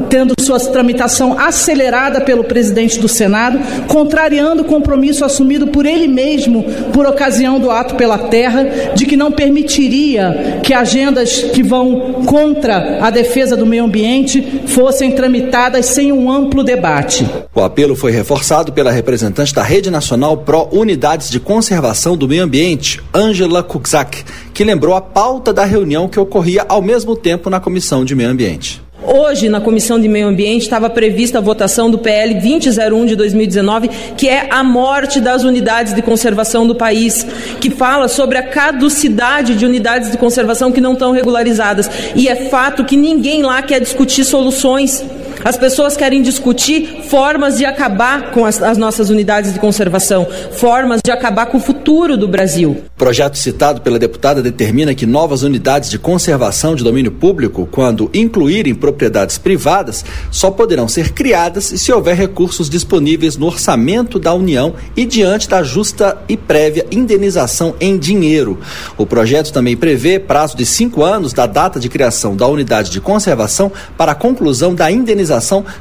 [0.09, 6.63] tendo sua tramitação acelerada pelo presidente do Senado, contrariando o compromisso assumido por ele mesmo
[6.93, 8.63] por ocasião do ato pela terra,
[8.93, 15.11] de que não permitiria que agendas que vão contra a defesa do meio ambiente fossem
[15.11, 17.27] tramitadas sem um amplo debate.
[17.53, 22.43] O apelo foi reforçado pela representante da Rede Nacional Pró Unidades de Conservação do Meio
[22.43, 27.59] Ambiente, Angela Kukzak, que lembrou a pauta da reunião que ocorria ao mesmo tempo na
[27.59, 28.81] Comissão de Meio Ambiente.
[29.03, 33.89] Hoje, na Comissão de Meio Ambiente, estava prevista a votação do PL 2001 de 2019,
[34.15, 37.25] que é a morte das unidades de conservação do país,
[37.59, 41.89] que fala sobre a caducidade de unidades de conservação que não estão regularizadas.
[42.15, 45.03] E é fato que ninguém lá quer discutir soluções
[45.43, 51.01] as pessoas querem discutir formas de acabar com as, as, nossas unidades de conservação, formas
[51.03, 52.83] de acabar com o futuro do Brasil.
[52.95, 58.09] O projeto citado pela deputada determina que novas unidades de conservação de domínio público, quando
[58.13, 64.75] incluírem propriedades privadas, só poderão ser criadas se houver recursos disponíveis no orçamento da União
[64.95, 68.59] e diante da justa e prévia indenização em dinheiro.
[68.97, 73.01] O projeto também prevê prazo de cinco anos da data de criação da unidade de
[73.01, 75.30] conservação para a conclusão da indenização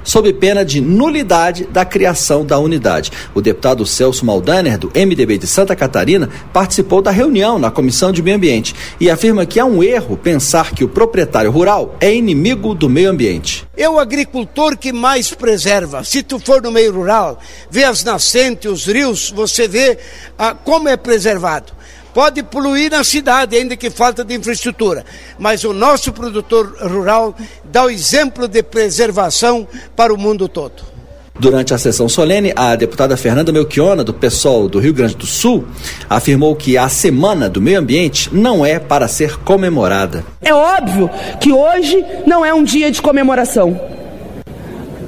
[0.05, 3.11] sob pena de nulidade da criação da unidade.
[3.35, 8.23] O deputado Celso Maldaner, do MDB de Santa Catarina, participou da reunião na Comissão de
[8.23, 12.75] Meio Ambiente e afirma que é um erro pensar que o proprietário rural é inimigo
[12.75, 13.67] do meio ambiente.
[13.77, 16.05] É o agricultor que mais preserva.
[16.05, 17.39] Se tu for no meio rural,
[17.71, 19.99] vê as nascentes, os rios, você vê
[20.39, 21.80] ah, como é preservado.
[22.13, 25.05] Pode poluir na cidade, ainda que falta de infraestrutura,
[25.39, 27.35] mas o nosso produtor rural
[27.65, 30.91] dá o exemplo de preservação para o mundo todo.
[31.39, 35.65] Durante a sessão solene, a deputada Fernanda Melchiona, do PSOL do Rio Grande do Sul,
[36.09, 40.23] afirmou que a Semana do Meio Ambiente não é para ser comemorada.
[40.43, 41.09] É óbvio
[41.41, 43.81] que hoje não é um dia de comemoração,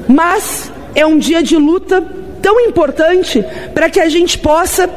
[0.09, 2.03] mas é um dia de luta
[2.41, 3.45] tão importante
[3.75, 4.89] para que a gente possa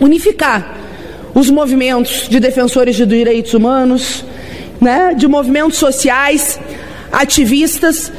[0.00, 0.83] unificar
[1.34, 4.24] os movimentos de defensores de direitos humanos,
[4.80, 6.60] né, de movimentos sociais,
[7.10, 8.12] ativistas,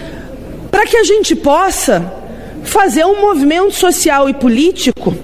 [0.70, 2.12] para que a gente possa
[2.64, 5.16] fazer um movimento social e político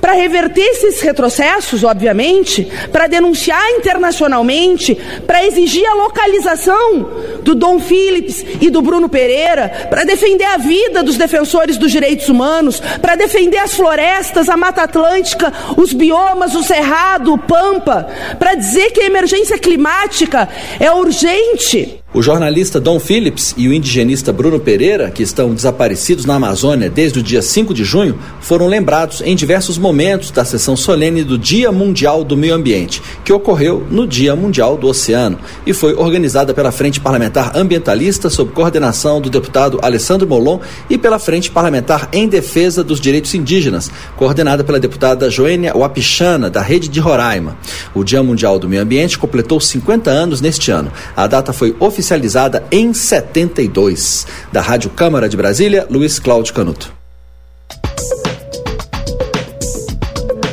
[0.00, 4.96] para reverter esses retrocessos, obviamente, para denunciar internacionalmente,
[5.26, 7.08] para exigir a localização
[7.42, 12.28] do Dom Phillips e do Bruno Pereira, para defender a vida dos defensores dos direitos
[12.28, 18.08] humanos, para defender as florestas, a Mata Atlântica, os biomas, o Cerrado, o Pampa,
[18.38, 20.48] para dizer que a emergência climática
[20.78, 22.02] é urgente.
[22.14, 27.18] O jornalista Dom Phillips e o indigenista Bruno Pereira, que estão desaparecidos na Amazônia desde
[27.18, 31.72] o dia 5 de junho, foram lembrados em diversos momentos da sessão solene do Dia
[31.72, 36.70] Mundial do Meio Ambiente, que ocorreu no Dia Mundial do Oceano e foi organizada pela
[36.70, 42.84] Frente Parlamentar Ambientalista sob coordenação do deputado Alessandro Molon e pela Frente Parlamentar em Defesa
[42.84, 47.56] dos Direitos Indígenas, coordenada pela deputada Joênia Wapichana, da Rede de Roraima.
[47.94, 50.92] O Dia Mundial do Meio Ambiente completou 50 anos neste ano.
[51.16, 54.26] A data foi oficializada em 72.
[54.52, 56.98] Da Rádio Câmara de Brasília, Luiz Cláudio Canuto.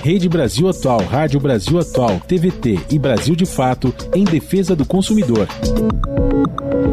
[0.05, 5.47] Rede Brasil Atual, Rádio Brasil Atual, TVT e Brasil de Fato em defesa do consumidor.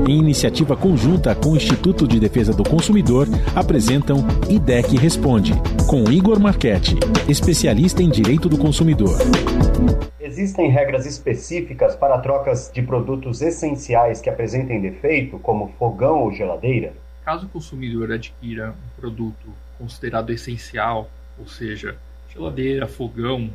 [0.09, 5.53] Em iniciativa conjunta com o Instituto de Defesa do Consumidor, apresentam IDEC Responde
[5.87, 6.97] com Igor Marchetti,
[7.29, 9.19] especialista em direito do consumidor.
[10.19, 16.95] Existem regras específicas para trocas de produtos essenciais que apresentem defeito, como fogão ou geladeira?
[17.27, 21.95] Caso o consumidor adquira um produto considerado essencial, ou seja,
[22.33, 23.51] geladeira, fogão,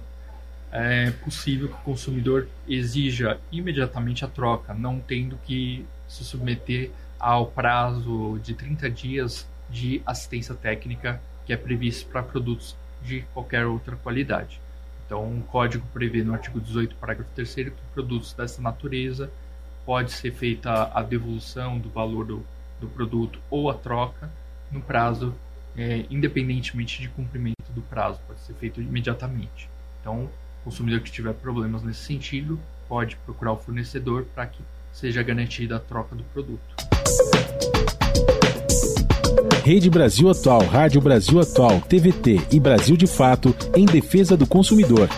[0.72, 7.48] é possível que o consumidor exija imediatamente a troca, não tendo que se submeter ao
[7.48, 13.96] prazo de 30 dias de assistência técnica que é previsto para produtos de qualquer outra
[13.96, 14.60] qualidade.
[15.06, 19.32] Então, o código prevê no artigo 18, parágrafo 3 que produtos dessa natureza
[19.86, 22.46] pode ser feita a devolução do valor do,
[22.82, 24.30] do produto ou a troca
[24.70, 25.34] no prazo,
[25.78, 29.70] é, independentemente de cumprimento do prazo, pode ser feito imediatamente.
[30.02, 30.30] Então, o
[30.66, 32.60] consumidor que tiver problemas nesse sentido
[32.90, 34.62] pode procurar o fornecedor para que
[34.92, 36.76] seja garantida a troca do produto.
[39.64, 45.10] Rede Brasil Atual, Rádio Brasil Atual, TVT e Brasil de Fato em defesa do consumidor.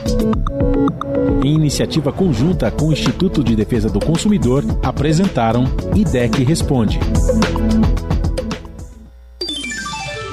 [1.44, 7.00] Em iniciativa conjunta com o Instituto de Defesa do Consumidor, apresentaram IDEC Responde.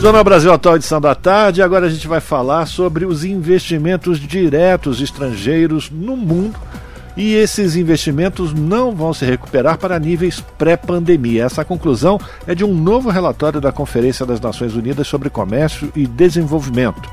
[0.00, 1.60] Jornal Brasil Atual edição da tarde.
[1.60, 6.58] Agora a gente vai falar sobre os investimentos diretos estrangeiros no mundo.
[7.14, 11.44] E esses investimentos não vão se recuperar para níveis pré-pandemia.
[11.44, 16.06] Essa conclusão é de um novo relatório da Conferência das Nações Unidas sobre Comércio e
[16.06, 17.06] Desenvolvimento.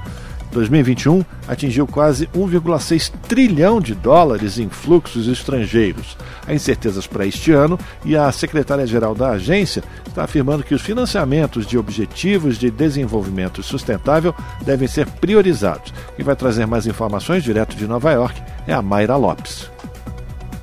[0.51, 6.17] 2021 atingiu quase 1,6 trilhão de dólares em fluxos estrangeiros.
[6.45, 11.65] Há incertezas para este ano e a secretária-geral da agência está afirmando que os financiamentos
[11.65, 14.33] de objetivos de desenvolvimento sustentável
[14.63, 15.93] devem ser priorizados.
[16.15, 19.69] Quem vai trazer mais informações direto de Nova York é a Mayra Lopes.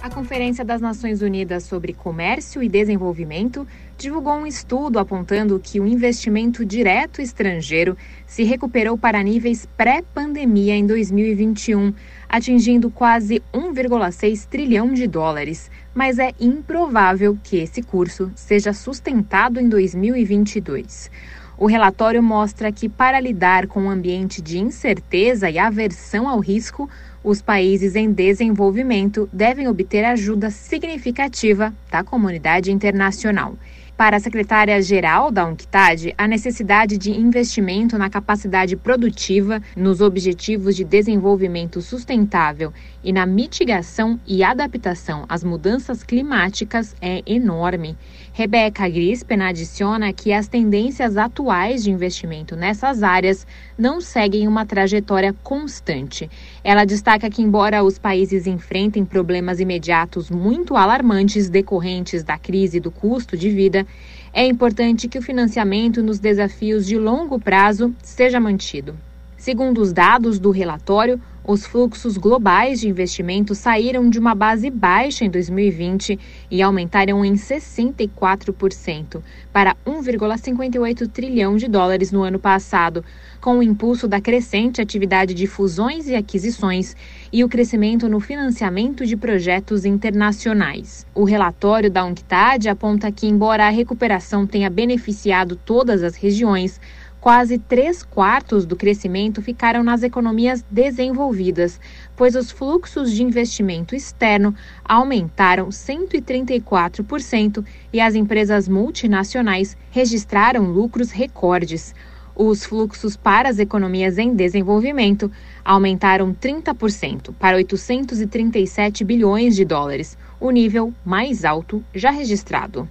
[0.05, 3.67] A Conferência das Nações Unidas sobre Comércio e Desenvolvimento
[3.97, 10.87] divulgou um estudo apontando que o investimento direto estrangeiro se recuperou para níveis pré-pandemia em
[10.87, 11.93] 2021,
[12.29, 19.69] atingindo quase 1,6 trilhão de dólares, mas é improvável que esse curso seja sustentado em
[19.69, 21.11] 2022.
[21.57, 26.91] O relatório mostra que, para lidar com um ambiente de incerteza e aversão ao risco,
[27.23, 33.57] os países em desenvolvimento devem obter ajuda significativa da comunidade internacional.
[33.97, 40.83] Para a secretária-geral da UNCTAD, a necessidade de investimento na capacidade produtiva, nos objetivos de
[40.83, 42.73] desenvolvimento sustentável
[43.05, 47.97] e na mitigação e adaptação às mudanças climáticas é enorme.
[48.37, 53.47] Rebeca Grispen adiciona que as tendências atuais de investimento nessas áreas
[53.79, 56.29] não seguem uma trajetória constante.
[56.65, 62.91] Ela destaca que, embora os países enfrentem problemas imediatos muito alarmantes decorrentes da crise do
[62.91, 63.87] custo de vida,
[64.33, 68.97] é importante que o financiamento nos desafios de longo prazo seja mantido.
[69.37, 75.27] Segundo os dados do relatório, os fluxos globais de investimento saíram de uma base baixa
[75.27, 76.19] em 2020
[76.51, 79.21] e aumentaram em 64%
[79.53, 83.05] para 1,58 trilhão de dólares no ano passado,
[83.43, 86.97] com o impulso da crescente atividade de fusões e aquisições
[87.31, 91.07] e o crescimento no financiamento de projetos internacionais.
[91.15, 96.81] O relatório da UNCTAD aponta que, embora a recuperação tenha beneficiado todas as regiões,
[97.25, 101.81] Quase três quartos do crescimento ficaram nas economias desenvolvidas,
[102.15, 104.55] pois os fluxos de investimento externo
[104.85, 111.95] aumentaram 134% e as empresas multinacionais registraram lucros recordes.
[112.37, 115.33] Os fluxos para as economias em desenvolvimento
[115.65, 122.87] aumentaram 30% para 837 bilhões de dólares, o nível mais alto já registrado.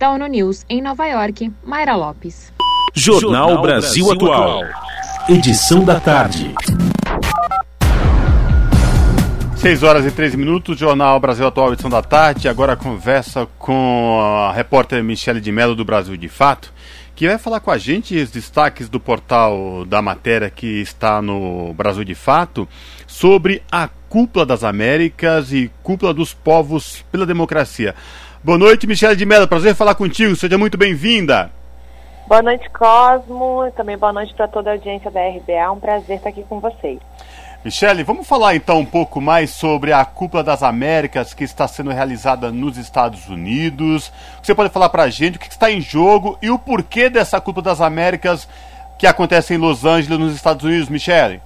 [0.00, 2.52] Da ONU News em Nova York, Mayra Lopes.
[2.94, 4.62] Jornal Brasil Atual.
[5.28, 6.54] Edição da tarde.
[9.56, 12.48] 6 horas e 13 minutos, Jornal Brasil Atual, edição da tarde.
[12.48, 16.72] Agora conversa com a repórter Michele de Mello do Brasil de Fato,
[17.14, 21.74] que vai falar com a gente os destaques do portal da matéria que está no
[21.74, 22.68] Brasil de Fato
[23.06, 27.94] sobre a cúpula das Américas e cúpula dos povos pela democracia.
[28.42, 29.48] Boa noite, Michele de Mello.
[29.48, 30.34] Prazer falar contigo.
[30.36, 31.57] Seja muito bem-vinda.
[32.28, 35.52] Boa noite, Cosmo, e também boa noite para toda a audiência da RBA.
[35.52, 37.00] É um prazer estar aqui com vocês.
[37.64, 41.88] Michele, vamos falar então um pouco mais sobre a Cúpula das Américas que está sendo
[41.88, 44.12] realizada nos Estados Unidos.
[44.42, 47.40] Você pode falar para a gente o que está em jogo e o porquê dessa
[47.40, 48.46] Cúpula das Américas
[48.98, 51.40] que acontece em Los Angeles, nos Estados Unidos, Michele?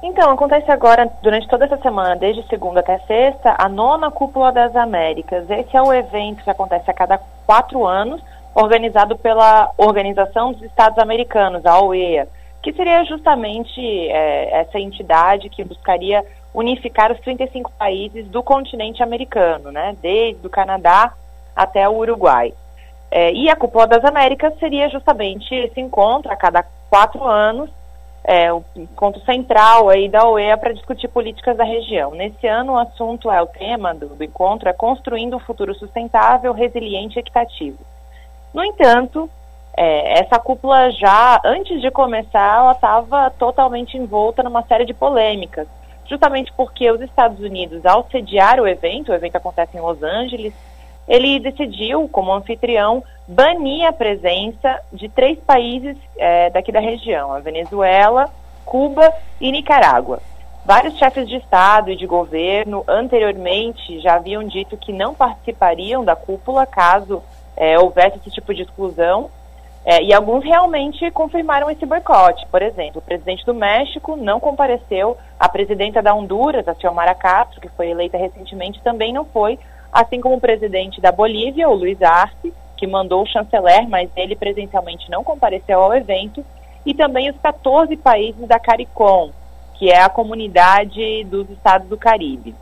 [0.00, 4.76] Então, acontece agora, durante toda essa semana, desde segunda até sexta, a nona Cúpula das
[4.76, 5.50] Américas.
[5.50, 8.22] Esse é o evento que acontece a cada quatro anos
[8.58, 12.28] organizado pela Organização dos Estados Americanos, a OEA,
[12.60, 19.70] que seria justamente é, essa entidade que buscaria unificar os 35 países do continente americano,
[19.70, 21.12] né, desde o Canadá
[21.54, 22.52] até o Uruguai.
[23.10, 27.70] É, e a Cúpula das Américas seria justamente esse encontro a cada quatro anos,
[28.24, 32.10] é, o encontro central aí da OEA para discutir políticas da região.
[32.10, 36.52] Nesse ano, o assunto é o tema do, do encontro é construindo um futuro sustentável,
[36.52, 37.78] resiliente e equitativo.
[38.58, 39.30] No entanto,
[39.76, 45.68] é, essa cúpula já, antes de começar, ela estava totalmente envolta numa série de polêmicas,
[46.06, 50.52] justamente porque os Estados Unidos, ao sediar o evento, o evento acontece em Los Angeles,
[51.06, 57.38] ele decidiu, como anfitrião, banir a presença de três países é, daqui da região, a
[57.38, 58.28] Venezuela,
[58.64, 60.18] Cuba e Nicarágua.
[60.66, 66.16] Vários chefes de Estado e de governo anteriormente já haviam dito que não participariam da
[66.16, 67.22] cúpula caso
[67.58, 69.30] é, houvesse esse tipo de exclusão.
[69.84, 72.46] É, e alguns realmente confirmaram esse boicote.
[72.50, 77.60] Por exemplo, o presidente do México não compareceu, a presidenta da Honduras, a Xiomara Castro,
[77.60, 79.58] que foi eleita recentemente, também não foi,
[79.92, 84.36] assim como o presidente da Bolívia, o Luiz Arce, que mandou o chanceler, mas ele
[84.36, 86.44] presencialmente não compareceu ao evento,
[86.84, 89.30] e também os 14 países da CARICOM,
[89.74, 92.54] que é a comunidade dos estados do Caribe.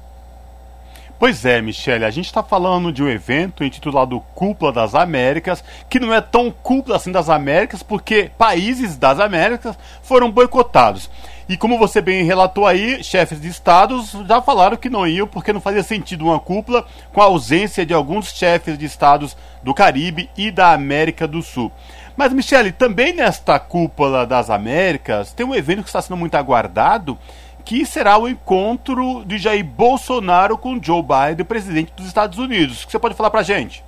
[1.18, 5.98] Pois é, Michele, a gente está falando de um evento intitulado Cúpula das Américas, que
[5.98, 11.08] não é tão cúpula assim das Américas, porque países das Américas foram boicotados.
[11.48, 15.54] E como você bem relatou aí, chefes de estados já falaram que não iam, porque
[15.54, 20.28] não fazia sentido uma cúpula com a ausência de alguns chefes de estados do Caribe
[20.36, 21.72] e da América do Sul.
[22.14, 27.16] Mas, Michele, também nesta cúpula das Américas tem um evento que está sendo muito aguardado,
[27.66, 32.84] que será o encontro de Jair Bolsonaro com Joe Biden, presidente dos Estados Unidos.
[32.84, 33.84] O que você pode falar para a gente?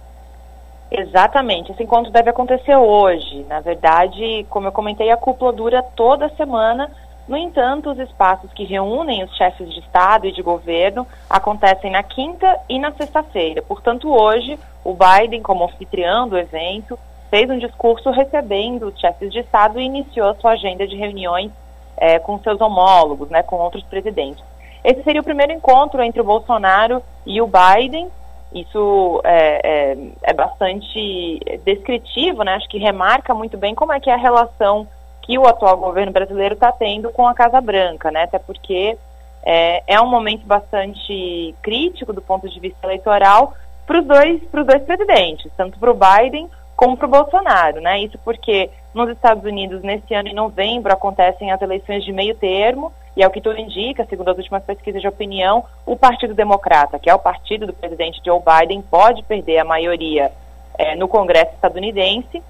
[0.91, 3.47] Exatamente, esse encontro deve acontecer hoje.
[3.49, 6.91] Na verdade, como eu comentei, a cúpula dura toda semana.
[7.29, 12.03] No entanto, os espaços que reúnem os chefes de Estado e de governo acontecem na
[12.03, 13.63] quinta e na sexta-feira.
[13.63, 16.99] Portanto, hoje, o Biden, como anfitrião do evento,
[17.31, 21.53] fez um discurso recebendo os chefes de Estado e iniciou sua agenda de reuniões
[21.99, 24.43] é, com seus homólogos, né, com outros presidentes.
[24.83, 28.09] Esse seria o primeiro encontro entre o Bolsonaro e o Biden.
[28.55, 29.61] Isso é,
[29.93, 32.55] é, é bastante descritivo, né?
[32.55, 34.87] Acho que remarca muito bem como é que é a relação
[35.23, 38.23] que o atual governo brasileiro está tendo com a Casa Branca, né?
[38.23, 38.97] Até porque
[39.43, 43.53] é, é um momento bastante crítico do ponto de vista eleitoral
[43.87, 48.01] para os dois, dois presidentes, tanto para o Biden como para o Bolsonaro, né?
[48.01, 48.71] Isso porque
[49.07, 53.27] nos Estados Unidos, nesse ano, em novembro, acontecem as eleições de meio termo, e é
[53.27, 57.15] o que tudo indica, segundo as últimas pesquisas de opinião, o Partido Democrata, que é
[57.15, 60.31] o partido do presidente Joe Biden, pode perder a maioria
[60.79, 62.43] é, no Congresso estadunidense.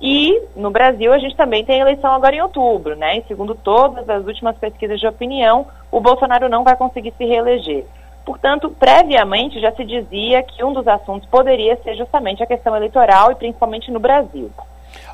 [0.00, 3.18] E no Brasil a gente também tem eleição agora em outubro, né?
[3.18, 7.86] E segundo todas as últimas pesquisas de opinião, o Bolsonaro não vai conseguir se reeleger.
[8.24, 13.30] Portanto, previamente já se dizia que um dos assuntos poderia ser justamente a questão eleitoral
[13.30, 14.50] e principalmente no Brasil.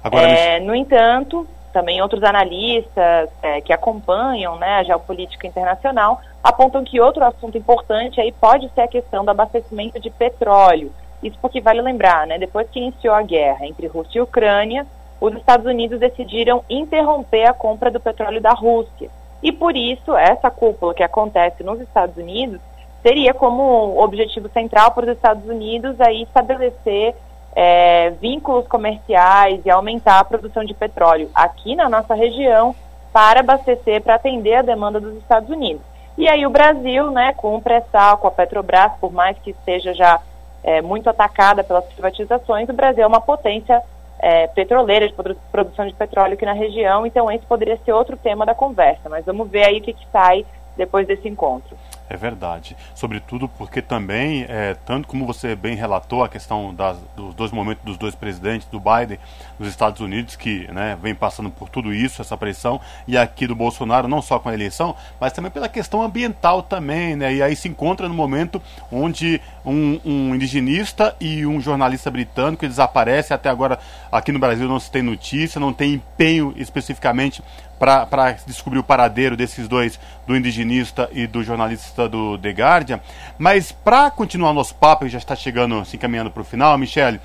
[0.03, 6.85] Agora, é, No entanto, também outros analistas é, que acompanham né, a geopolítica internacional apontam
[6.85, 10.93] que outro assunto importante aí pode ser a questão do abastecimento de petróleo.
[11.23, 14.87] Isso porque vale lembrar, né, depois que iniciou a guerra entre Rússia e Ucrânia,
[15.21, 19.09] os Estados Unidos decidiram interromper a compra do petróleo da Rússia.
[19.41, 22.61] E por isso, essa cúpula que acontece nos Estados Unidos
[23.03, 27.15] teria como objetivo central para os Estados Unidos aí estabelecer
[27.55, 32.75] é, vínculos comerciais e aumentar a produção de petróleo aqui na nossa região
[33.13, 35.83] para abastecer, para atender a demanda dos Estados Unidos.
[36.17, 39.95] E aí o Brasil, né, com o pré-sal, com a Petrobras, por mais que seja
[39.95, 40.21] já
[40.63, 43.83] é, muito atacada pelas privatizações, o Brasil é uma potência
[44.19, 45.15] é, petroleira de
[45.51, 49.25] produção de petróleo aqui na região, então esse poderia ser outro tema da conversa, mas
[49.25, 50.47] vamos ver aí o que, que sai
[50.77, 51.77] depois desse encontro.
[52.13, 52.77] É verdade.
[52.95, 57.83] Sobretudo porque também, é, tanto como você bem relatou, a questão das, dos dois momentos
[57.83, 59.19] dos dois presidentes, do Biden
[59.59, 62.79] nos Estados Unidos, que né, vem passando por tudo isso, essa pressão,
[63.09, 67.17] e aqui do Bolsonaro, não só com a eleição, mas também pela questão ambiental também,
[67.17, 67.33] né?
[67.33, 68.61] E aí se encontra no momento
[68.91, 73.79] onde um, um indigenista e um jornalista britânico, eles aparecem, até agora
[74.11, 77.43] aqui no Brasil não se tem notícia, não tem empenho especificamente
[77.83, 83.01] para descobrir o paradeiro desses dois, do indigenista e do jornalista do The Guardian.
[83.37, 87.21] Mas para continuar nosso papo, já está chegando, se encaminhando para o final, Michele,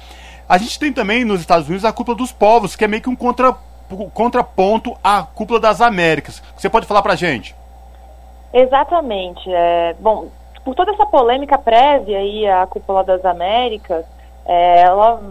[0.49, 3.09] a gente tem também nos Estados Unidos a cúpula dos povos, que é meio que
[3.09, 3.53] um contra,
[4.15, 6.41] contraponto à cúpula das Américas.
[6.57, 7.55] Você pode falar para a gente?
[8.51, 9.47] Exatamente.
[9.53, 10.27] É, bom,
[10.65, 14.05] por toda essa polêmica prévia aí à cúpula das Américas,
[14.43, 15.21] é, ela,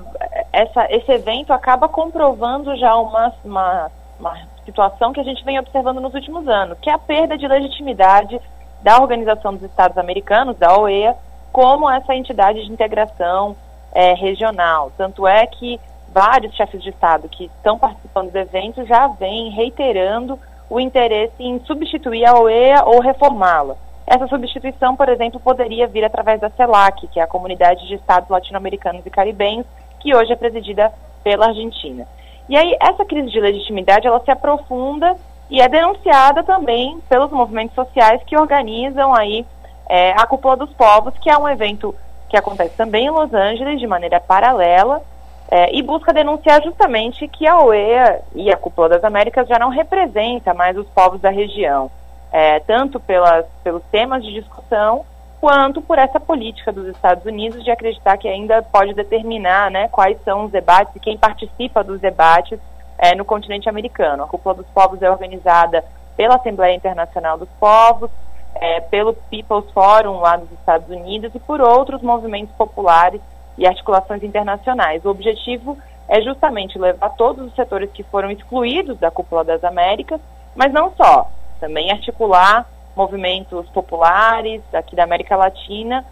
[0.52, 3.90] essa, esse evento acaba comprovando já uma, uma,
[4.20, 7.48] uma situação que a gente vem observando nos últimos anos, que é a perda de
[7.48, 8.38] legitimidade
[8.82, 11.16] da Organização dos Estados Americanos, da OEA,
[11.50, 13.56] como essa entidade de integração
[13.92, 14.92] é, regional.
[14.98, 15.80] Tanto é que
[16.12, 20.38] vários chefes de Estado que estão participando do evento já vêm reiterando
[20.68, 23.76] o interesse em substituir a OEA ou reformá-la.
[24.06, 28.28] Essa substituição, por exemplo, poderia vir através da CELAC, que é a Comunidade de Estados
[28.28, 29.66] Latino-Americanos e Caribenhos,
[29.98, 30.92] que hoje é presidida
[31.24, 32.06] pela Argentina.
[32.48, 35.16] E aí essa crise de legitimidade ela se aprofunda
[35.50, 39.44] e é denunciada também pelos movimentos sociais que organizam aí
[39.88, 41.94] é, a Cúpula dos Povos, que é um evento
[42.28, 45.02] que acontece também em Los Angeles de maneira paralela
[45.50, 49.68] é, e busca denunciar justamente que a OEA e a Cúpula das Américas já não
[49.68, 51.90] representa mais os povos da região,
[52.32, 55.04] é, tanto pelas, pelos temas de discussão
[55.46, 60.20] quanto por essa política dos Estados Unidos de acreditar que ainda pode determinar né, quais
[60.24, 62.58] são os debates e quem participa dos debates
[62.98, 64.24] é, no continente americano.
[64.24, 65.84] A Cúpula dos Povos é organizada
[66.16, 68.10] pela Assembleia Internacional dos Povos,
[68.56, 73.20] é, pelo People's Forum lá dos Estados Unidos e por outros movimentos populares
[73.56, 75.04] e articulações internacionais.
[75.04, 75.78] O objetivo
[76.08, 80.20] é justamente levar todos os setores que foram excluídos da Cúpula das Américas,
[80.56, 82.66] mas não só, também articular
[82.96, 86.04] movimentos populares aqui da América Latina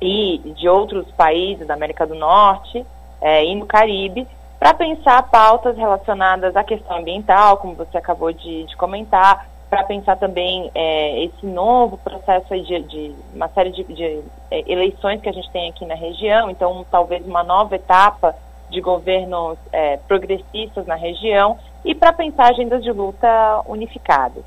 [0.00, 2.84] e de outros países da América do Norte
[3.20, 4.28] é, e no Caribe
[4.58, 10.16] para pensar pautas relacionadas à questão ambiental, como você acabou de, de comentar, para pensar
[10.16, 15.32] também é, esse novo processo de, de uma série de, de é, eleições que a
[15.32, 18.36] gente tem aqui na região, então talvez uma nova etapa
[18.70, 24.44] de governos é, progressistas na região e para pensar agendas de luta unificadas.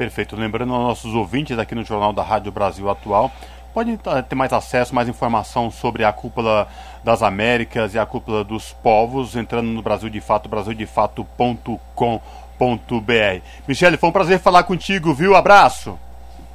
[0.00, 0.34] Perfeito.
[0.34, 3.30] Lembrando aos nossos ouvintes aqui no Jornal da Rádio Brasil Atual,
[3.74, 6.66] podem ter mais acesso, mais informação sobre a cúpula
[7.04, 13.42] das Américas e a cúpula dos povos, entrando no Brasil de Fato, brasildefato.com.br.
[13.68, 15.36] Michele, foi um prazer falar contigo, viu?
[15.36, 15.98] Abraço.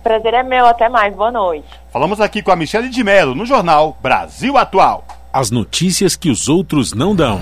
[0.01, 1.67] Prazer é meu, até mais, boa noite.
[1.91, 5.03] Falamos aqui com a Michele de Mello no Jornal Brasil Atual.
[5.31, 7.39] As notícias que os outros não dão.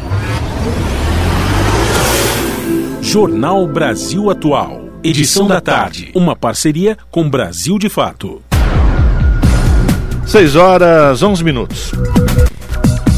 [3.02, 4.83] Jornal Brasil Atual.
[5.04, 6.14] Edição da tarde.
[6.16, 8.42] Uma parceria com Brasil de Fato.
[10.26, 11.92] 6 horas 11 minutos.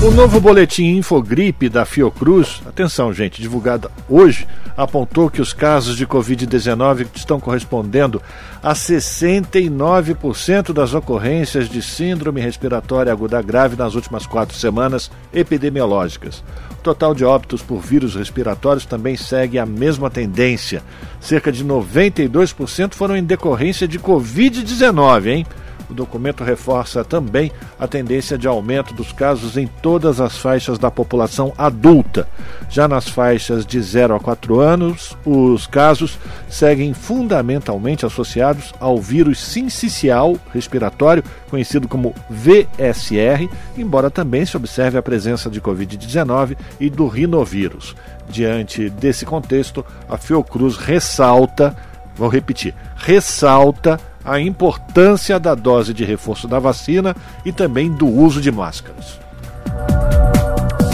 [0.02, 6.08] O novo boletim Infogripe da Fiocruz, atenção gente, divulgado hoje, apontou que os casos de
[6.08, 8.20] Covid-19 estão correspondendo
[8.64, 16.44] a 69% das ocorrências de síndrome respiratória aguda grave nas últimas quatro semanas epidemiológicas
[16.86, 20.84] total de óbitos por vírus respiratórios também segue a mesma tendência.
[21.20, 25.48] Cerca de 92% foram em decorrência de Covid-19, hein?
[25.90, 30.90] O documento reforça também a tendência de aumento dos casos em todas as faixas da
[30.90, 32.28] população adulta.
[32.70, 36.18] Já nas faixas de 0 a 4 anos, os casos
[36.50, 45.04] seguem fundamentalmente associados ao vírus sincicial respiratório, conhecido como VSR, embora também se observe a
[45.04, 47.96] presença de Covid-19 e do rinovírus.
[48.28, 51.76] Diante desse contexto, a Fiocruz ressalta,
[52.16, 57.16] vou repetir, ressalta a importância da dose de reforço da vacina
[57.46, 59.20] e também do uso de máscaras.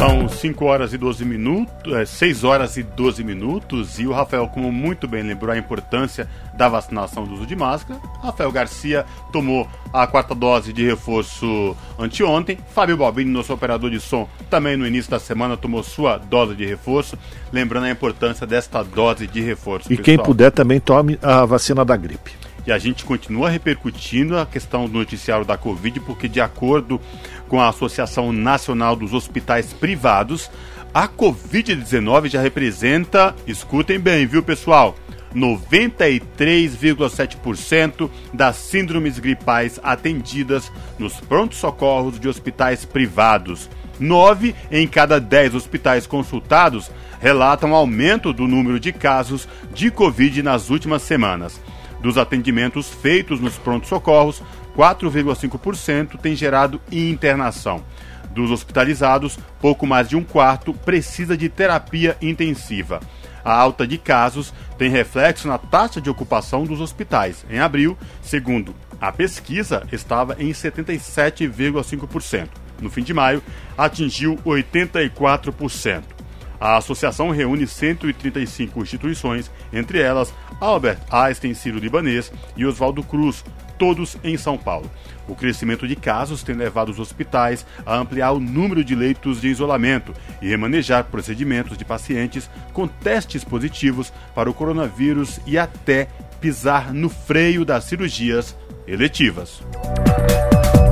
[0.02, 4.48] São 5 horas e 12 minutos, é, 6 horas e 12 minutos, e o Rafael,
[4.48, 9.68] como muito bem lembrou a importância da vacinação do uso de máscara, Rafael Garcia tomou
[9.94, 15.12] a quarta dose de reforço anteontem, Fábio Balbini, nosso operador de som, também no início
[15.12, 17.16] da semana tomou sua dose de reforço,
[17.54, 19.86] lembrando a importância desta dose de reforço.
[19.86, 20.04] E pessoal.
[20.04, 22.41] quem puder também tome a vacina da gripe.
[22.66, 27.02] E a gente continua repercutindo a questão do noticiário da Covid, porque, de acordo
[27.48, 30.52] com a Associação Nacional dos Hospitais Privados,
[30.94, 34.96] a Covid-19 já representa, escutem bem, viu pessoal,
[35.34, 40.70] 93,7% das síndromes gripais atendidas
[41.00, 43.68] nos prontos-socorros de hospitais privados.
[44.00, 50.70] Nove em cada dez hospitais consultados relatam aumento do número de casos de Covid nas
[50.70, 51.62] últimas semanas.
[52.02, 54.42] Dos atendimentos feitos nos prontos-socorros,
[54.76, 57.84] 4,5% tem gerado internação.
[58.32, 63.00] Dos hospitalizados, pouco mais de um quarto precisa de terapia intensiva.
[63.44, 67.46] A alta de casos tem reflexo na taxa de ocupação dos hospitais.
[67.50, 72.48] Em abril, segundo a pesquisa, estava em 77,5%.
[72.80, 73.44] No fim de maio,
[73.78, 76.21] atingiu 84%.
[76.62, 83.44] A associação reúne 135 instituições, entre elas Albert Einstein Sírio-Libanês e Oswaldo Cruz,
[83.80, 84.88] todos em São Paulo.
[85.28, 89.48] O crescimento de casos tem levado os hospitais a ampliar o número de leitos de
[89.48, 96.10] isolamento e remanejar procedimentos de pacientes com testes positivos para o coronavírus e até
[96.40, 98.56] pisar no freio das cirurgias
[98.86, 99.64] eletivas.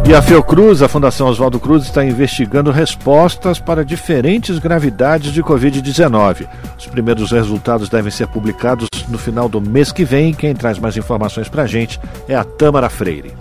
[0.10, 6.48] E a Fiocruz, a Fundação Oswaldo Cruz, está investigando respostas para diferentes gravidades de Covid-19.
[6.76, 10.34] Os primeiros resultados devem ser publicados no final do mês que vem.
[10.34, 13.32] Quem traz mais informações para a gente é a Tâmara Freire.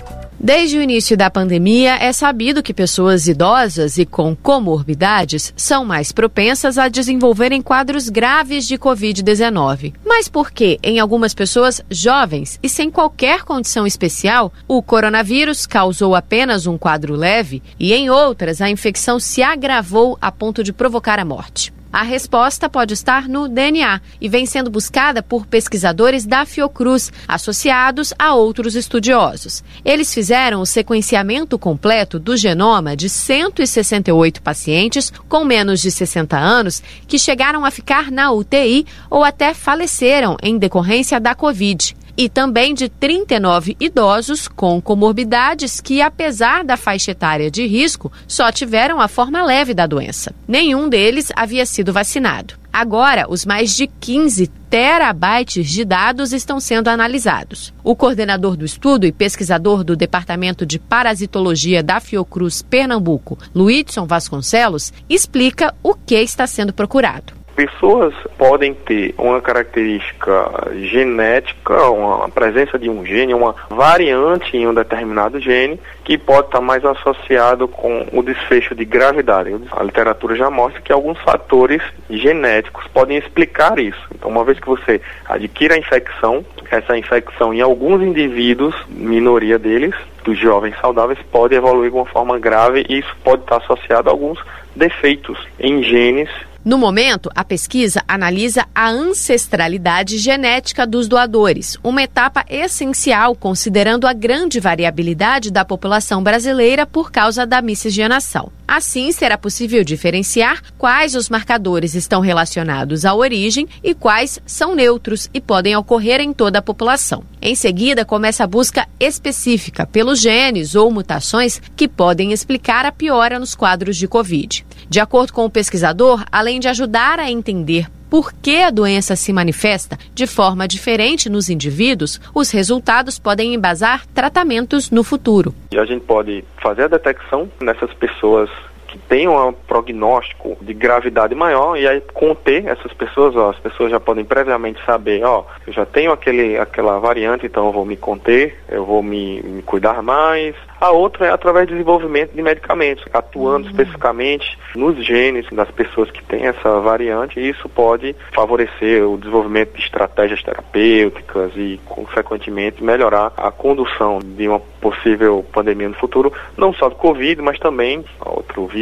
[0.41, 6.13] Desde o início da pandemia, é sabido que pessoas idosas e com comorbidades são mais
[6.13, 9.95] propensas a desenvolverem quadros graves de Covid-19.
[10.07, 16.15] Mas por que, em algumas pessoas jovens e sem qualquer condição especial, o coronavírus causou
[16.15, 21.19] apenas um quadro leve e em outras a infecção se agravou a ponto de provocar
[21.19, 21.77] a morte?
[21.93, 28.13] A resposta pode estar no DNA e vem sendo buscada por pesquisadores da Fiocruz, associados
[28.19, 29.65] a outros estudiosos.
[29.85, 36.83] Eles fizeram o sequenciamento completo do genoma de 168 pacientes com menos de 60 anos
[37.07, 42.75] que chegaram a ficar na UTI ou até faleceram em decorrência da Covid e também
[42.75, 49.07] de 39 idosos com comorbidades que, apesar da faixa etária de risco, só tiveram a
[49.07, 50.35] forma leve da doença.
[50.49, 52.55] Nenhum deles havia sido vacinado.
[52.73, 57.73] Agora, os mais de 15 terabytes de dados estão sendo analisados.
[57.85, 64.93] O coordenador do estudo e pesquisador do Departamento de Parasitologia da Fiocruz Pernambuco, Luidson Vasconcelos,
[65.09, 72.89] explica o que está sendo procurado pessoas podem ter uma característica genética, uma presença de
[72.89, 78.23] um gene, uma variante em um determinado gene, que pode estar mais associado com o
[78.23, 79.57] desfecho de gravidade.
[79.73, 84.07] A literatura já mostra que alguns fatores genéticos podem explicar isso.
[84.15, 89.97] Então, uma vez que você adquire a infecção, essa infecção em alguns indivíduos, minoria deles,
[90.23, 94.13] dos jovens saudáveis, pode evoluir de uma forma grave e isso pode estar associado a
[94.13, 94.39] alguns
[94.77, 96.31] defeitos em genes
[96.69, 104.13] no momento, a pesquisa analisa a ancestralidade genética dos doadores, uma etapa essencial considerando a
[104.13, 108.53] grande variabilidade da população brasileira por causa da miscigenação.
[108.69, 115.31] Assim, será possível diferenciar quais os marcadores estão relacionados à origem e quais são neutros
[115.33, 117.25] e podem ocorrer em toda a população.
[117.41, 123.39] Em seguida, começa a busca específica pelos genes ou mutações que podem explicar a piora
[123.39, 124.67] nos quadros de Covid.
[124.89, 129.33] De acordo com o pesquisador, além de ajudar a entender por que a doença se
[129.33, 135.55] manifesta de forma diferente nos indivíduos, os resultados podem embasar tratamentos no futuro.
[135.71, 138.49] E a gente pode fazer a detecção nessas pessoas
[138.89, 143.91] que têm um prognóstico de gravidade maior e aí conter essas pessoas, ó, as pessoas
[143.91, 147.97] já podem previamente saber, ó, eu já tenho aquele, aquela variante, então eu vou me
[147.97, 153.05] conter, eu vou me, me cuidar mais, a outra é através do desenvolvimento de medicamentos,
[153.13, 153.71] atuando uhum.
[153.71, 159.75] especificamente nos genes das pessoas que têm essa variante, e isso pode favorecer o desenvolvimento
[159.75, 166.73] de estratégias terapêuticas e, consequentemente, melhorar a condução de uma possível pandemia no futuro, não
[166.73, 168.78] só do Covid, mas também outro vírus.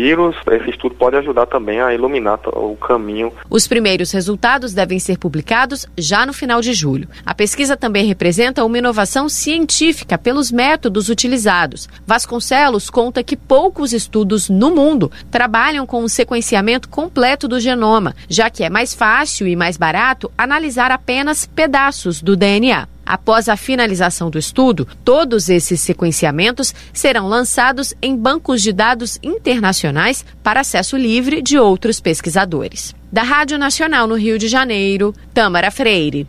[0.51, 3.32] Esse estudo pode ajudar também a iluminar o caminho.
[3.48, 7.09] Os primeiros resultados devem ser publicados já no final de julho.
[7.24, 11.47] A pesquisa também representa uma inovação científica pelos métodos utilizados
[12.06, 18.48] Vasconcelos conta que poucos estudos no mundo trabalham com o sequenciamento completo do genoma, já
[18.51, 22.89] que é mais fácil e mais barato analisar apenas pedaços do DNA.
[23.06, 30.24] Após a finalização do estudo, todos esses sequenciamentos serão lançados em bancos de dados internacionais
[30.42, 32.92] para acesso livre de outros pesquisadores.
[33.12, 36.26] Da Rádio Nacional no Rio de Janeiro, Tâmara Freire.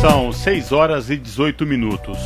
[0.00, 2.16] São 6 horas e 18 minutos.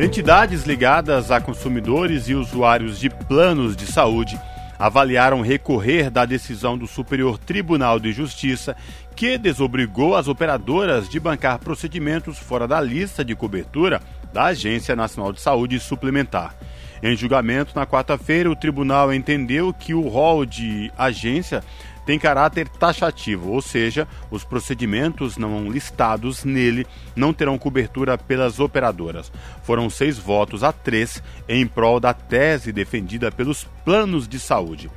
[0.00, 4.40] Entidades ligadas a consumidores e usuários de planos de saúde
[4.78, 8.76] avaliaram recorrer da decisão do Superior Tribunal de Justiça
[9.16, 14.00] que desobrigou as operadoras de bancar procedimentos fora da lista de cobertura
[14.32, 16.54] da Agência Nacional de Saúde Suplementar.
[17.02, 21.62] Em julgamento na quarta-feira, o tribunal entendeu que o rol de agência
[22.08, 29.30] tem caráter taxativo, ou seja, os procedimentos não listados nele não terão cobertura pelas operadoras.
[29.62, 34.90] Foram seis votos a três em prol da tese defendida pelos planos de saúde.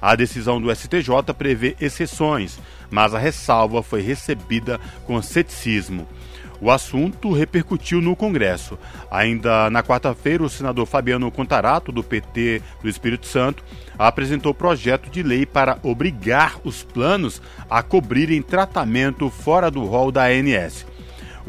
[0.00, 2.58] A decisão do STJ prevê exceções,
[2.90, 6.06] mas a ressalva foi recebida com ceticismo.
[6.60, 8.78] O assunto repercutiu no Congresso.
[9.10, 13.62] Ainda na quarta-feira, o senador Fabiano Contarato, do PT do Espírito Santo,
[13.98, 17.40] apresentou projeto de lei para obrigar os planos
[17.70, 20.84] a cobrirem tratamento fora do rol da ANS.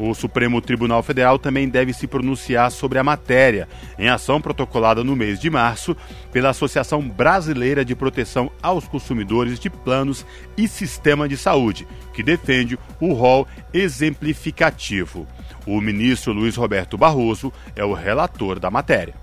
[0.02, 3.68] O Supremo Tribunal Federal também deve se pronunciar sobre a matéria,
[3.98, 5.94] em ação protocolada no mês de março
[6.32, 10.24] pela Associação Brasileira de Proteção aos Consumidores de Planos
[10.56, 15.26] e Sistema de Saúde, que defende o rol exemplificativo.
[15.66, 19.14] O ministro Luiz Roberto Barroso é o relator da matéria.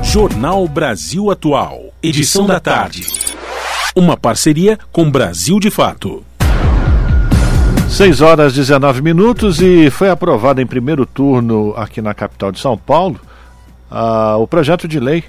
[0.00, 3.04] Jornal Brasil Atual, edição da tarde.
[3.96, 6.24] Uma parceria com Brasil de Fato.
[7.88, 12.76] 6 horas 19 minutos e foi aprovado em primeiro turno aqui na capital de São
[12.76, 13.20] Paulo
[13.90, 15.24] uh, o projeto de lei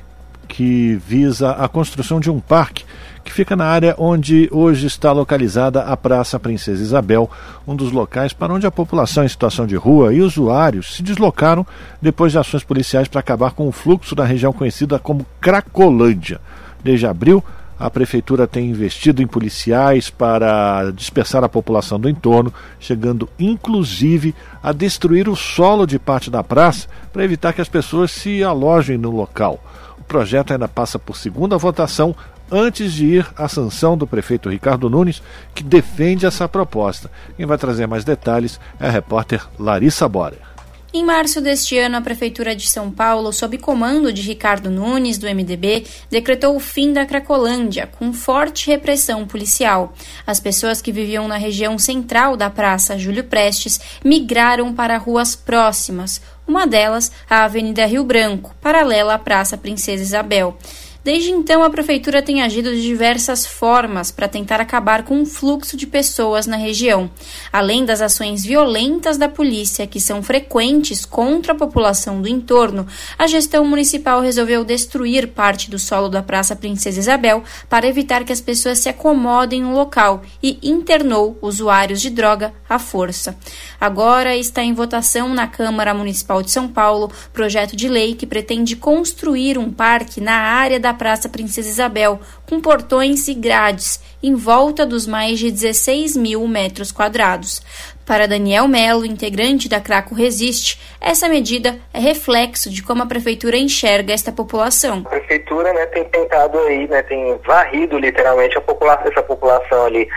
[0.48, 2.84] que visa a construção de um parque
[3.26, 7.30] que fica na área onde hoje está localizada a Praça Princesa Isabel,
[7.68, 11.65] um dos locais para onde a população em situação de rua e usuários se deslocaram
[11.99, 16.40] depois de ações policiais para acabar com o fluxo da região conhecida como Cracolândia.
[16.84, 17.44] Desde abril,
[17.78, 24.34] a prefeitura tem investido em policiais para dispersar a população do entorno, chegando inclusive
[24.64, 28.98] a destruir o solo de parte da praça para evitar que as pessoas se alojem
[28.98, 29.60] no local.
[30.00, 32.16] O projeto ainda passa por segunda votação
[32.52, 35.22] antes de ir à sanção do prefeito Ricardo Nunes,
[35.54, 37.10] que defende essa proposta.
[37.36, 40.55] Quem vai trazer mais detalhes é a repórter Larissa Borer.
[40.96, 45.28] Em março deste ano, a Prefeitura de São Paulo, sob comando de Ricardo Nunes, do
[45.28, 49.94] MDB, decretou o fim da Cracolândia, com forte repressão policial.
[50.26, 56.22] As pessoas que viviam na região central da Praça Júlio Prestes migraram para ruas próximas,
[56.48, 60.58] uma delas a Avenida Rio Branco, paralela à Praça Princesa Isabel.
[61.06, 65.77] Desde então, a prefeitura tem agido de diversas formas para tentar acabar com o fluxo
[65.77, 67.11] de pessoas na região.
[67.53, 72.88] Além das ações violentas da polícia, que são frequentes contra a população do entorno,
[73.19, 78.34] a gestão municipal resolveu destruir parte do solo da Praça Princesa Isabel para evitar que
[78.34, 83.38] as pessoas se acomodem no local e internou usuários de droga à força.
[83.80, 88.76] Agora está em votação na Câmara Municipal de São Paulo projeto de lei que pretende
[88.76, 92.20] construir um parque na área da Praça Princesa Isabel,
[92.50, 97.62] com portões e grades, em volta dos mais de 16 mil metros quadrados.
[98.06, 103.58] Para Daniel Melo, integrante da Craco Resiste, essa medida é reflexo de como a prefeitura
[103.58, 105.04] enxerga esta população.
[105.06, 110.08] A prefeitura né, tem tentado aí, né, tem varrido literalmente população, essa população ali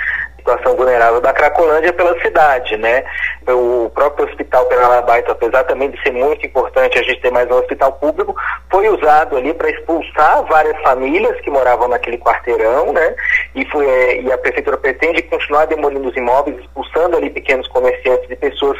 [0.48, 3.04] situação vulnerável da Cracolândia pela cidade, né?
[3.46, 7.54] O próprio Hospital Penalabaito, apesar também de ser muito importante a gente ter mais um
[7.54, 8.34] hospital público,
[8.70, 13.14] foi usado ali para expulsar várias famílias que moravam naquele quarteirão, né?
[13.54, 18.30] E, foi, é, e a prefeitura pretende continuar demolindo os imóveis, expulsando ali pequenos comerciantes
[18.30, 18.78] e pessoas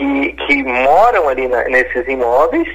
[0.00, 2.66] que, que moram ali na, nesses imóveis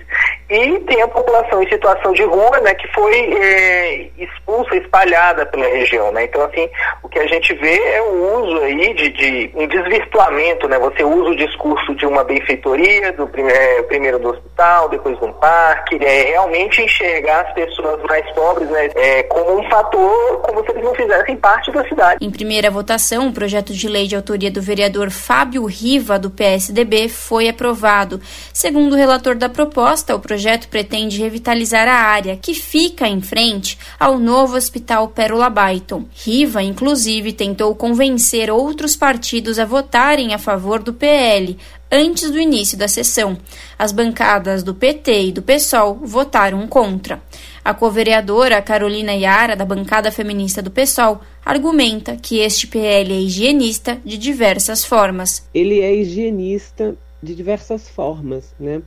[0.48, 5.66] e tem a população em situação de rua, né, que foi é, expulsa, espalhada pela
[5.66, 6.26] região, né?
[6.26, 6.70] Então, assim,
[7.02, 10.78] o que a gente vê é o uso aí de, de um desvirtuamento, né?
[10.78, 15.34] Você usa o discurso de uma benfeitoria, do é, primeiro do hospital, depois de um
[15.34, 20.72] parque, é, realmente enxergar as pessoas mais pobres, né, é, como um fator, como se
[20.72, 22.24] eles não fizessem parte da cidade.
[22.24, 27.10] Em primeira votação, o projeto de lei de autoria do vereador Fábio Riva, do PSDB,
[27.16, 28.22] foi aprovado.
[28.54, 33.78] Segundo o relator da proposta, o projeto pretende revitalizar a área que fica em frente
[34.00, 36.06] ao novo Hospital Pérola Baiton.
[36.14, 41.58] Riva, inclusive, tentou convencer outros partidos a votarem a favor do PL
[41.92, 43.38] antes do início da sessão.
[43.78, 47.22] As bancadas do PT e do PSOL votaram contra.
[47.64, 54.00] A co-vereadora Carolina Iara, da bancada feminista do PSOL, argumenta que este PL é higienista
[54.06, 55.48] de diversas formas.
[55.54, 58.82] Ele é higienista de diversas formas, né?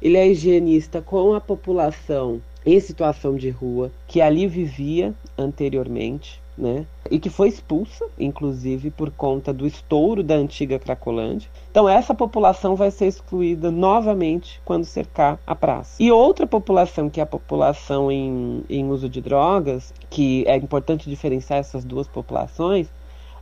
[0.00, 6.86] Ele é higienista com a população em situação de rua que ali vivia anteriormente, né?
[7.10, 11.48] E que foi expulsa, inclusive, por conta do estouro da antiga Cracolândia.
[11.70, 16.02] Então, essa população vai ser excluída novamente quando cercar a praça.
[16.02, 21.08] E outra população, que é a população em, em uso de drogas, que é importante
[21.08, 22.88] diferenciar essas duas populações,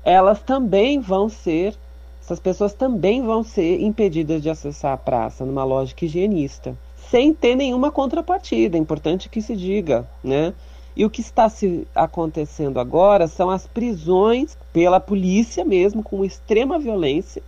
[0.04, 1.76] elas também vão ser,
[2.30, 6.78] essas pessoas também vão ser impedidas de acessar a praça numa lógica higienista,
[7.10, 8.76] sem ter nenhuma contrapartida.
[8.76, 10.54] É importante que se diga, né?
[10.94, 16.78] E o que está se acontecendo agora são as prisões pela polícia mesmo, com extrema
[16.78, 17.42] violência,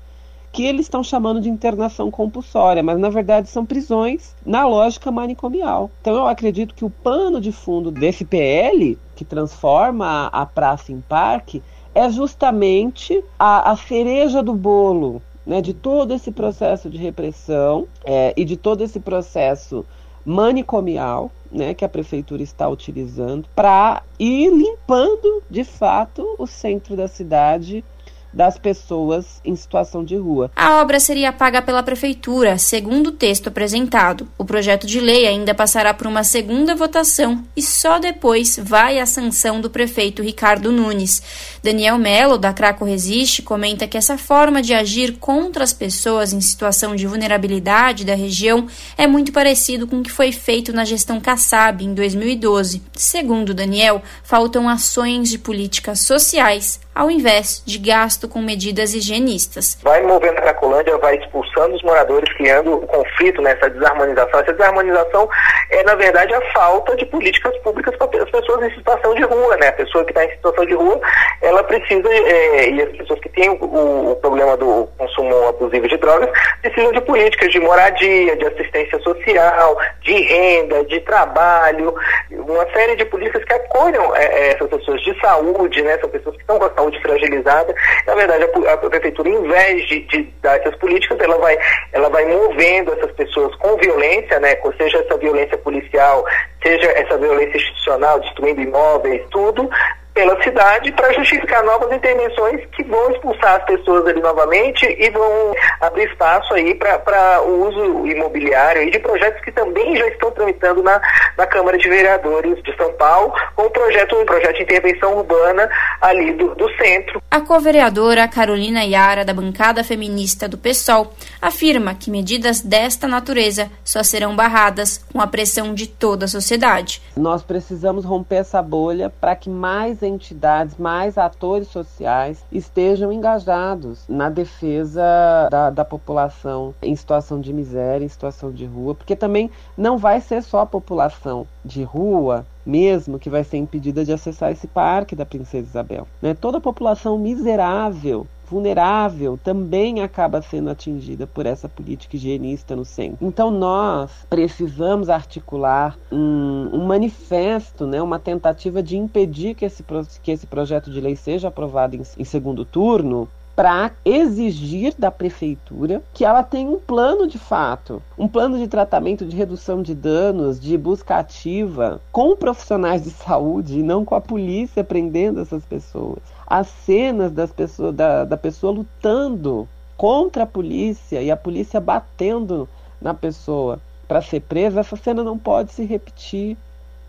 [0.51, 5.93] que eles estão chamando de internação compulsória, mas na verdade são prisões na lógica manicomial.
[6.01, 11.01] Então eu acredito que o pano de fundo desse PL, que transforma a, praça em
[11.01, 11.63] parque,
[11.95, 18.33] é justamente a, a cereja do bolo né, de todo esse processo de repressão é,
[18.37, 19.85] e de todo esse processo
[20.25, 27.09] manicomial né, que a prefeitura está utilizando para ir limpando de fato o centro da
[27.09, 27.85] cidade
[28.33, 30.51] das pessoas em situação de rua.
[30.57, 34.27] A obra seria paga pela prefeitura, segundo o texto apresentado.
[34.39, 39.07] O projeto de lei ainda passará por uma segunda votação e só depois vai à
[39.07, 41.23] sanção do prefeito Ricardo Nunes.
[41.63, 46.41] Daniel Melo, da Craco Resiste, comenta que essa forma de agir contra as pessoas em
[46.41, 51.21] situação de vulnerabilidade da região é muito parecido com o que foi feito na gestão
[51.21, 52.83] Kassab em 2012.
[52.95, 57.79] Segundo Daniel, faltam ações de políticas sociais ao invés de
[58.23, 59.79] gasto com medidas higienistas.
[59.83, 64.41] Vai movendo a Cracolândia, vai expulsando os moradores, criando um conflito nessa desarmonização.
[64.41, 65.29] Essa desarmonização
[65.71, 69.57] é, na verdade, a falta de políticas públicas para as pessoas em situação de rua,
[69.57, 69.69] né?
[69.69, 71.01] A pessoa que está em situação de rua,
[71.41, 75.97] ela precisa, é, e as pessoas que têm o, o, problema do consumo abusivo de
[75.97, 76.31] drogas,
[76.61, 81.95] precisam de políticas de moradia, de assistência social, de renda, de trabalho,
[82.31, 85.99] uma série de políticas que acolham é essas pessoas de saúde, né?
[85.99, 87.75] São pessoas que estão com a saúde fragilizada.
[88.13, 91.57] Na verdade, a, a prefeitura, em vez de, de, dar essas políticas, ela vai,
[91.93, 94.55] ela vai movendo essas pessoas com violência, né?
[94.77, 96.23] Seja essa violência policial,
[96.63, 99.67] seja essa violência institucional, destruindo imóveis, tudo,
[100.15, 105.55] pela cidade para justificar novas intervenções que vão expulsar as pessoas ali novamente e vão
[105.81, 110.83] abrir espaço aí para o uso imobiliário e de projetos que também já estão tramitando
[110.83, 111.01] na,
[111.37, 115.69] na Câmara de Vereadores de São Paulo, com o projeto, um projeto de intervenção urbana
[116.01, 117.23] ali do, do centro.
[117.31, 124.03] A co-vereadora Carolina Yara, da bancada feminista do PSOL, afirma que medidas desta natureza só
[124.03, 127.01] serão barradas com a pressão de toda a sociedade.
[127.17, 134.29] Nós precisamos romper essa bolha para que mais entidades, mais atores sociais estejam engajados na
[134.29, 135.03] defesa
[135.51, 140.21] da, da população em situação de miséria, em situação de rua, porque também não vai
[140.21, 145.17] ser só a população de rua mesmo que vai ser impedida de acessar esse parque
[145.17, 146.07] da Princesa Isabel.
[146.21, 146.33] Né?
[146.33, 153.17] Toda a população miserável vulnerável também acaba sendo atingida por essa política higienista no centro.
[153.27, 159.83] Então nós precisamos articular um, um manifesto, né, uma tentativa de impedir que esse,
[160.23, 166.03] que esse projeto de lei seja aprovado em, em segundo turno, para exigir da prefeitura
[166.15, 170.59] que ela tenha um plano de fato, um plano de tratamento de redução de danos,
[170.59, 176.21] de busca ativa, com profissionais de saúde e não com a polícia prendendo essas pessoas
[176.53, 179.67] as cenas das pessoas, da, da pessoa lutando
[179.97, 182.69] contra a polícia e a polícia batendo
[183.01, 186.59] na pessoa para ser presa, essa cena não pode se repetir.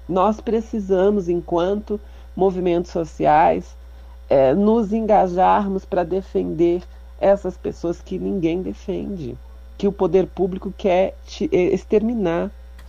[0.07, 1.99] Nós precisamos, enquanto
[2.33, 3.75] movimentos sociais,
[4.29, 6.81] é, nos engajarmos para defender
[7.19, 9.37] essas pessoas que ninguém defende,
[9.77, 11.15] que o poder público quer
[11.51, 12.49] exterminar.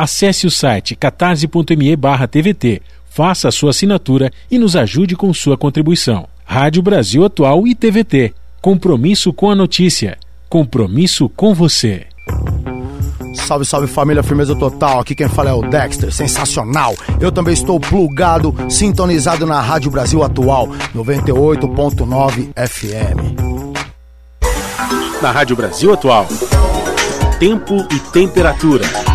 [0.00, 1.94] Acesse o site catarse.me
[2.30, 6.26] TVT, faça a sua assinatura e nos ajude com sua contribuição.
[6.42, 8.32] Rádio Brasil Atual e TVT.
[8.62, 10.16] Compromisso com a notícia.
[10.48, 12.06] Compromisso com você.
[13.34, 15.00] Salve, salve família, firmeza total.
[15.00, 16.96] Aqui quem fala é o Dexter, sensacional.
[17.20, 23.38] Eu também estou plugado, sintonizado na Rádio Brasil Atual, 98.9 FM.
[25.20, 26.26] Na Rádio Brasil Atual,
[27.38, 29.09] tempo e temperatura.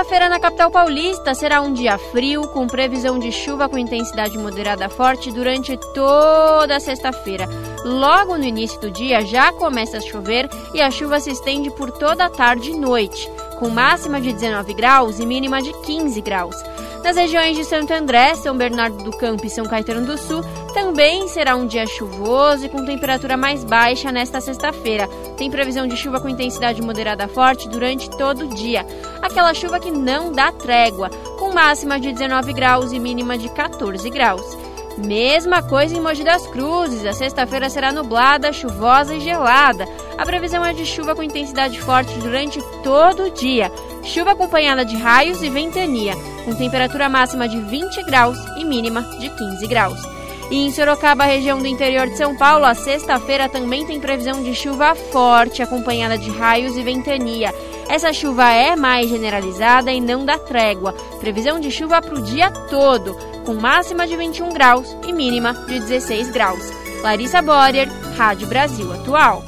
[0.00, 4.88] Sexta-feira na capital paulista será um dia frio, com previsão de chuva com intensidade moderada
[4.88, 7.46] forte durante toda a sexta-feira.
[7.84, 11.90] Logo no início do dia já começa a chover e a chuva se estende por
[11.90, 16.56] toda a tarde e noite, com máxima de 19 graus e mínima de 15 graus.
[17.02, 20.42] Nas regiões de Santo André, São Bernardo do Campo e São Caetano do Sul,
[20.74, 25.08] também será um dia chuvoso e com temperatura mais baixa nesta sexta-feira.
[25.36, 28.86] Tem previsão de chuva com intensidade moderada forte durante todo o dia.
[29.22, 31.08] Aquela chuva que não dá trégua,
[31.38, 34.69] com máxima de 19 graus e mínima de 14 graus.
[35.04, 37.06] Mesma coisa em Mogi das Cruzes.
[37.06, 39.88] A sexta-feira será nublada, chuvosa e gelada.
[40.18, 43.72] A previsão é de chuva com intensidade forte durante todo o dia.
[44.04, 46.14] Chuva acompanhada de raios e ventania,
[46.44, 50.19] com temperatura máxima de 20 graus e mínima de 15 graus.
[50.50, 54.52] E em Sorocaba, região do interior de São Paulo, a sexta-feira também tem previsão de
[54.52, 57.54] chuva forte, acompanhada de raios e ventania.
[57.88, 60.92] Essa chuva é mais generalizada e não dá trégua.
[61.20, 65.78] Previsão de chuva para o dia todo, com máxima de 21 graus e mínima de
[65.78, 66.72] 16 graus.
[67.00, 69.44] Larissa Borer, Rádio Brasil Atual.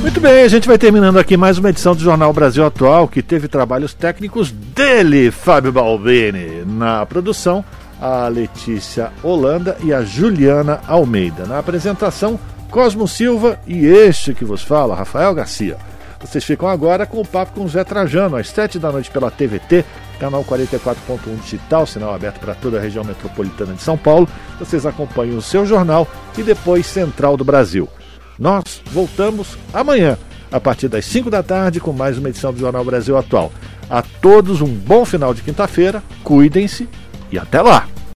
[0.00, 3.22] Muito bem, a gente vai terminando aqui mais uma edição do Jornal Brasil Atual, que
[3.22, 7.64] teve trabalhos técnicos dele, Fábio Balbini, na produção,
[8.02, 11.46] a Letícia Holanda e a Juliana Almeida.
[11.46, 12.38] Na apresentação,
[12.68, 15.76] Cosmo Silva e este que vos fala, Rafael Garcia.
[16.20, 19.30] Vocês ficam agora com o papo com o Zé Trajano, às 7 da noite pela
[19.30, 19.84] TVT,
[20.18, 24.28] canal 44.1 digital, sinal aberto para toda a região metropolitana de São Paulo.
[24.58, 26.06] Vocês acompanham o seu jornal
[26.36, 27.88] e depois Central do Brasil.
[28.38, 30.16] Nós voltamos amanhã,
[30.50, 33.52] a partir das 5 da tarde, com mais uma edição do Jornal Brasil Atual.
[33.90, 36.88] A todos um bom final de quinta-feira, cuidem-se
[37.30, 37.91] e até lá!